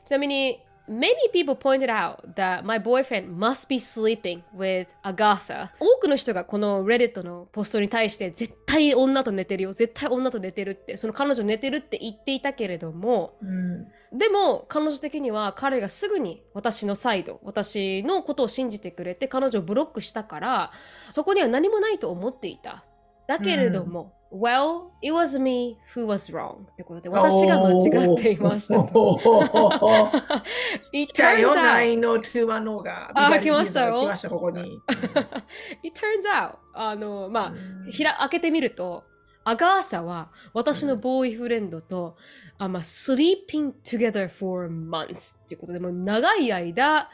[0.05, 5.69] ちなみに、Many people pointed out that my boyfriend must be sleeping with Agatha.
[5.79, 13.85] 多くの人がこの Reddit のポストに対して絶対女と寝てるよ、絶対女と寝てるって、その彼女寝てるって言っていたけれども、うん。
[14.17, 20.71] でも彼女的には彼がすぐに私のサイド私のことを信じてくれて彼女をブロックしたから
[21.09, 22.83] そこには何もないと思っていた。
[23.25, 29.19] だけれども、Well, it was me who was wrong ってことで私が間違っていましたと。
[30.91, 33.11] It turns out, 9の2のが。
[33.13, 34.79] あ来ましたよ来ました、ここに。
[35.83, 37.53] it turns out あのまあ、
[37.85, 39.03] うんひら開けてみると
[39.43, 42.15] アガーサは私のボーイフレンドと、
[42.57, 47.09] あまあ、sleeping together for months っていうことでもう長い間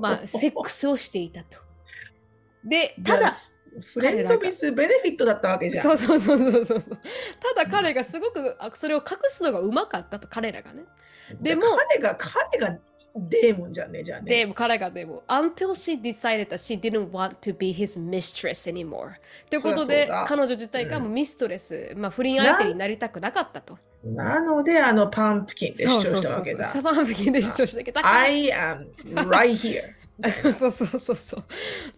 [0.00, 1.58] まあ、セックスをしていたと。
[2.64, 3.30] で、ただ、
[3.80, 5.82] フレンドビズベネフィットだったわけじゃん。
[5.82, 6.80] そうそうそうそうそうそう。
[7.56, 10.84] ただ彼がすごくあそれを隠すのがうまかったと、彼らがね。
[11.40, 12.78] でも彼が、彼が
[13.16, 14.28] デーモンじゃんね、じゃあね。
[14.28, 19.12] でも彼がでも、until she decided that she didn't want to be his mistress anymore.
[19.48, 23.78] ということで彼女自体がもうミストレス、まあ不倫相手になりたくなかったと。
[24.04, 26.64] なので、あのパンプキンで主張したわけだ。
[26.64, 28.88] サバンプキンで主張したけど、I am
[29.28, 29.82] right here.
[30.24, 31.44] あそうそうそうそうそう。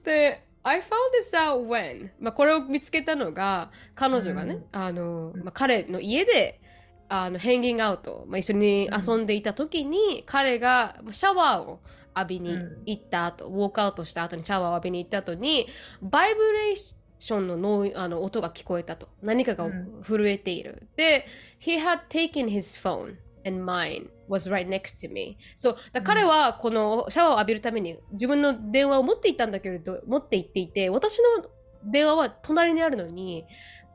[0.05, 4.65] で、I found this out when、まあ、これを見つけたのが彼女がね、うん。
[4.73, 6.61] あのまあ、彼の家で
[7.09, 11.81] あのヘンギングアウト、まあ、一緒に遊んでいた時に、彼がまあシャワーを
[12.17, 15.67] 浴びに行った後、ウォークアウトした後にシャワーを浴びに行った後に
[16.01, 19.09] バイブレーションのノイあの音が聞こえたと。
[19.23, 20.03] 何かがうん。
[20.03, 21.27] 震えている、で
[21.61, 31.49] He had taken his phone and mine was right next to me そうだ彼はこのシャワーを浴びるために自分の電話を持っていったんだけれど持って行っていて私の
[31.85, 33.45] 電話は隣にあるのに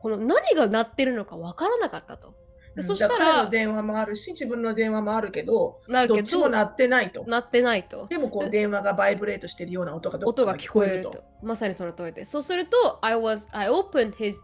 [0.01, 2.35] この何が鳴ってるのかわからなかったと
[2.75, 7.25] でそしたら彼らの電話もあるし、自分の電話もあるけど、どなるけどっちも鳴ってないと。
[7.27, 11.23] 鳴ってないとでもこう電話がバイブレートしてるような音が音が聞こえると。
[11.41, 12.31] まさにその通りです。
[12.31, 14.35] そうすると、I was, I opened his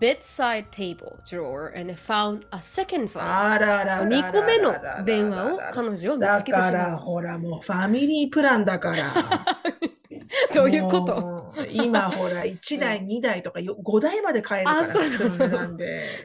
[0.00, 3.22] bedside table drawer and found a second phone.
[3.22, 6.96] あらららららら2個目の電話を彼女は見だつけてしからまう。
[6.98, 9.04] ほらもうファミリープランだから。
[10.52, 11.54] どういうこと？
[11.70, 15.50] 今ほら1台2台とかよ5台まで買えるからあそうそうそう。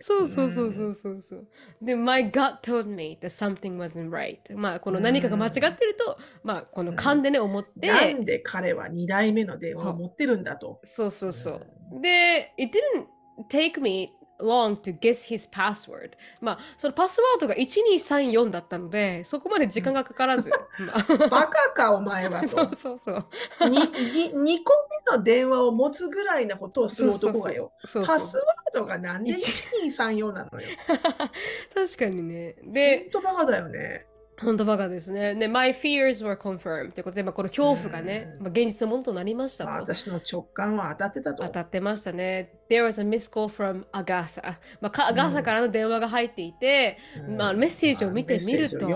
[0.01, 1.47] そうそうそうそうそうそう。
[1.81, 4.37] で、my gut told me that something wasn't right.
[4.57, 10.79] まあ、この何かが間違ってると、まあ、この勘でね、思って、なんで彼は2台目の電話を持ってるんだと。
[10.83, 12.01] そうそうそう。
[12.01, 13.05] で、it didn't
[13.49, 16.11] take me long to guess his password.
[16.41, 20.49] まあ、そのパスワードが1234だったので、そこまで時間がかからず。
[20.79, 22.75] まあバカかお前は そうと。
[22.75, 23.25] そうそう。
[23.59, 24.33] 2,
[24.63, 24.73] 個
[25.11, 27.71] 目の電話を持つぐらいなことをする男がよ。
[28.05, 30.67] パスワードがなんで1234なのよ。
[31.73, 32.55] 確かにね。
[32.65, 34.07] ほでん、とバカだよね。
[34.43, 35.35] 本当バカですね。
[35.35, 36.91] で、my fears were confirmed.
[36.91, 39.93] ということで、まあ、この恐怖がね、うんまあ、現実のものとなりましたまあと。
[39.93, 41.43] 私の直感は当たってたと。
[41.43, 42.53] 当たってましたね。
[42.69, 44.55] There was a missed call from Agatha.
[44.81, 48.87] まあ、かアガーサからの電話が入っていて、うんまあ、メッセージを見てみると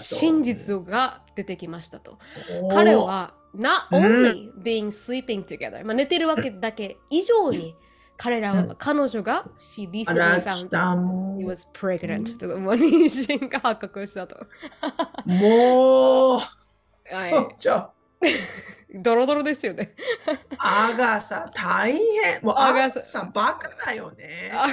[0.00, 2.18] 真実が出てきましたと。
[2.70, 7.74] 彼は not only being sleeping together、まあ、寝てるわけだけ以上に
[8.16, 10.68] 彼らは、うん彼女が She あ recently ら、found
[11.38, 11.48] he う。
[11.48, 14.46] was pregnant とか、もう妊娠が発覚したと。
[15.24, 16.40] もう、
[17.14, 17.54] はい。
[17.58, 17.90] ちょ、
[18.94, 19.94] ドロドロですよね。
[20.58, 22.42] アガサ大変。
[22.42, 24.52] もうアガサアガサバカだよね。
[24.54, 24.66] あ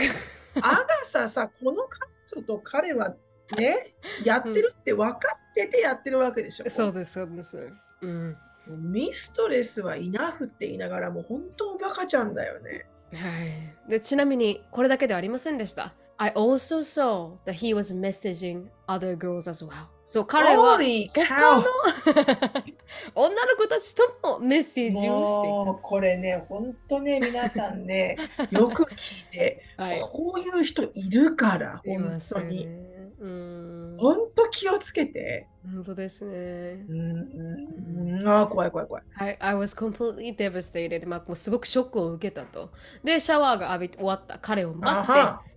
[0.62, 2.12] アガサさ、この彼
[2.42, 3.16] 女と彼は
[3.58, 3.78] ね、
[4.24, 5.20] やってるって分か
[5.52, 6.70] っててやってるわけでしょ。
[6.70, 7.74] そうです、そうです。
[8.02, 8.38] うん。
[8.68, 12.86] ミストレスはイナフって言いながらもう本当バカちゃんだよね。
[13.14, 13.46] は
[13.88, 13.90] い。
[13.90, 15.94] で、ちなみに、これだけではありませんでした。
[16.18, 19.88] I also saw that he was messaging other girls as well.
[20.06, 21.40] そう、彼は他!
[21.40, 21.64] の
[23.16, 28.18] 女の子たちともメッセージをしていもうこれね、本当ね、皆さんね、
[28.52, 29.86] よく聞いて、た。
[29.86, 30.00] はい。
[30.00, 32.66] こういう人いるから、い本ますよ当に。
[32.68, 32.91] ね。
[33.22, 33.98] うん。
[34.00, 35.48] 本当気をつけて。
[35.64, 36.92] 本当ですねう。
[36.92, 39.04] んうんうん、ああ、怖い怖い怖い。
[39.12, 41.08] はい、I was completely devastated.
[41.08, 42.72] まあ、もうすごくショックを受けたと。
[43.04, 45.12] で、シャワーが浴び終わった彼を待って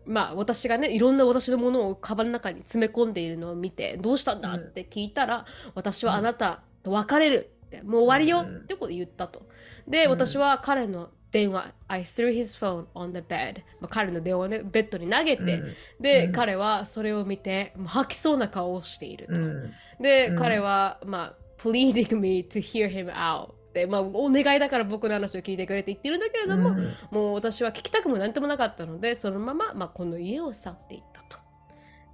[0.07, 4.53] まあ、私がね、いろんな私のものをカバンの中に詰め込んでいるのを見て、どうしたんだ？
[4.53, 9.49] って聞いたら、私はあなたと別れるって、もう終わりようんってこと言ったと。
[9.89, 13.63] で、うん私は彼の電話、I threw his phone on the bed。
[13.81, 19.33] まあ、彼の電話をね、ベッドに投げて、うんで、うん彼はそれを見て、もう吐きそうな顔をしていると。
[19.33, 31.43] うんで、うん彼は、まあ、pleading me to hear him out で、まあ、お願いだから僕の話を聞いてくれって言ってるんだけれども、うんもう私は聞きたくもなんともなかったので、そのまま、まあ、この家を去っていったと。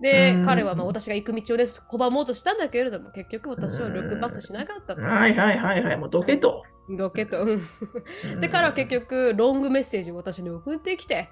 [0.01, 5.03] で、うん彼はまあ私が行く道をです拒もうとしたんだけれども、結局私はルックバックしなかったと。
[5.03, 6.65] はいはいはいはい、もうどけと。
[6.97, 7.43] ロケット。
[7.43, 11.29] うんで、彼は結局、ロングメッセージを私に送ってきて、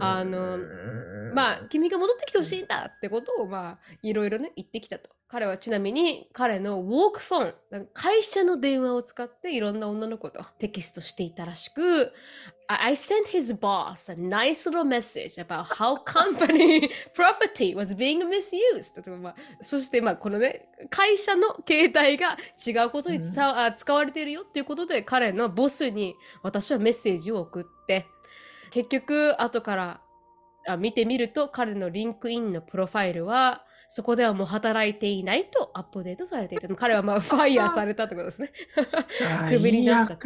[0.00, 0.58] あの
[1.34, 5.10] まあ、君が戻ってきてほしいんだってことを、まあ、いろいろね、言ってきたと。
[5.28, 12.12] 彼はちなみに、彼のウォークフォン、会社の電話を使っていろんな女の子とテキストしていたらしく、
[12.80, 19.02] I sent his boss a nice little message about how company property was being misused.
[19.02, 28.06] とまあ、そして、まあ、このね、会社の携帯が違うことに伝わ、あ使われているよっていうことで、彼のボスに私はメッセージを送って、
[28.70, 30.00] 結局、後から
[30.66, 36.74] あ見てみると彼のリンクインのプロファイルはそこではもう働いていないとアップデートされていた。
[36.74, 38.50] 彼はまあ ファイヤーされたってことですね。
[39.50, 40.16] クビになった。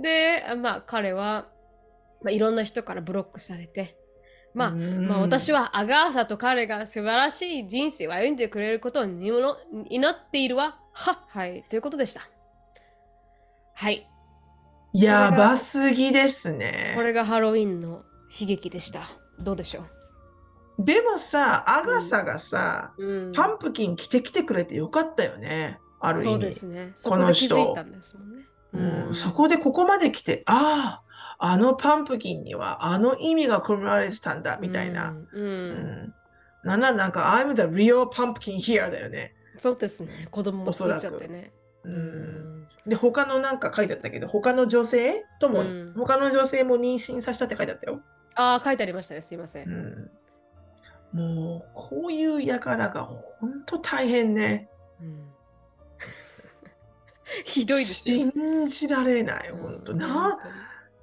[0.00, 1.48] で、まあ彼は、
[2.22, 3.96] まあ、いろんな人からブロックされて、
[4.54, 9.56] まあ、うんまあ私はアガーサと彼が素晴らしい人生を歩んでくれることを祈
[9.88, 10.78] 祈っているわ。
[10.92, 12.28] ははい、ということでした。
[13.74, 14.06] はい、
[14.92, 16.92] やばすぎですね。
[16.94, 18.04] これがハロウィンの
[18.38, 19.00] 悲劇でした。
[19.38, 19.84] どうでしょ
[20.78, 25.78] でもさ、アガサがさ、う、うん、パンプキン着てきてくれてよかったよね。
[26.00, 26.30] ある意味。
[26.32, 26.92] そうですね。
[26.94, 28.46] そここで気の人づいたんですもんね。
[28.72, 31.02] うんそこでここまで来て、あ
[31.38, 35.10] あ、あのパンプキンにはあの意味が込められてたんだ、みたいな。
[35.10, 35.16] うん。
[35.16, 35.70] ううん
[36.06, 36.14] ん
[36.64, 39.34] なんならなんか、I'm the real pumpkin here だよね。
[39.58, 40.28] そうですね。
[40.30, 41.52] 子供も作っちゃってね。
[42.86, 48.00] で、他のなんか書いてあったけど、他の女性とも、うん他の女性も妊娠させたって書いてあったよ。
[48.34, 49.20] ああ、書いてありましたね。
[49.20, 49.62] すいませ。
[49.62, 50.10] うん
[51.14, 54.68] ん、もう、こういう輩が本当大変ね。
[55.00, 55.31] うん
[57.44, 58.30] ひどいですよ。
[58.32, 59.92] 信じられない、本当。
[59.92, 60.38] うんな、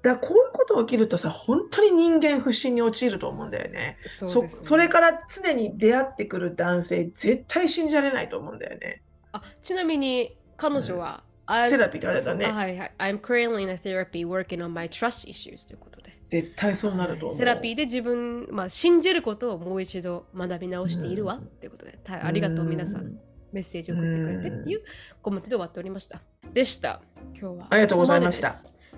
[0.01, 3.97] だこういうこと起きるとさ、本当に人間不信に陥ると思うんだよね。
[4.05, 9.01] そそそれから常に出会ってくる男性、絶対信じられないと思うんだよね。
[9.31, 12.91] あちなみに彼女は、as- セラピーってあったねあはいはい。
[12.97, 16.17] I'm currently in a therapy working on my trust issues ということで。
[16.23, 17.37] 絶対そうなると思う。
[17.37, 23.19] セラピーで自分、まあ、信じることをもう一度学び直しているわ、うんということで、たありがとう皆さん。
[23.51, 24.81] メッセージを送ってくれてっていう
[25.21, 26.21] コメントで終わっておりました。
[26.53, 27.01] でした。
[27.39, 27.67] 今日は。
[27.69, 28.51] ありがとうございました。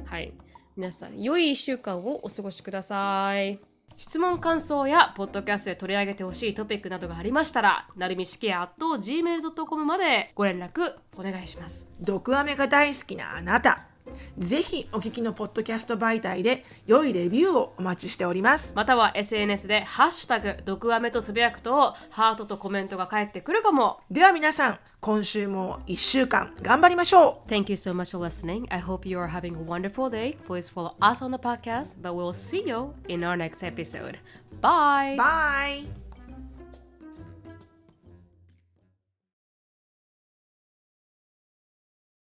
[0.06, 0.34] はい。
[0.76, 3.60] 皆さん、良い1週間をお過ごしください。
[3.98, 11.88] 質問、感想や、ポッドキャストで取り上げてほしいトピックなどがありましたら、なるみしきや gmail.com までご連絡お願いします。
[12.00, 13.91] 毒アメが大好きなあなた。
[14.38, 18.74] ぜひお聞きのポッドキャスト媒体で良いレビューをお待ちしております。
[18.76, 24.00] または SNS で、ハッシュタグ、毒アメとつぶやくと、ハートとコメントが返ってくるかも。
[24.10, 28.68] では皆さん、今週も1週間頑張りましょう Thank you so much for listening.
[28.70, 30.38] I hope you are having a wonderful day.
[30.48, 34.20] Please follow us on the podcast, but we'll see you in our next episode.
[34.62, 35.16] Bye.
[35.18, 36.01] Bye!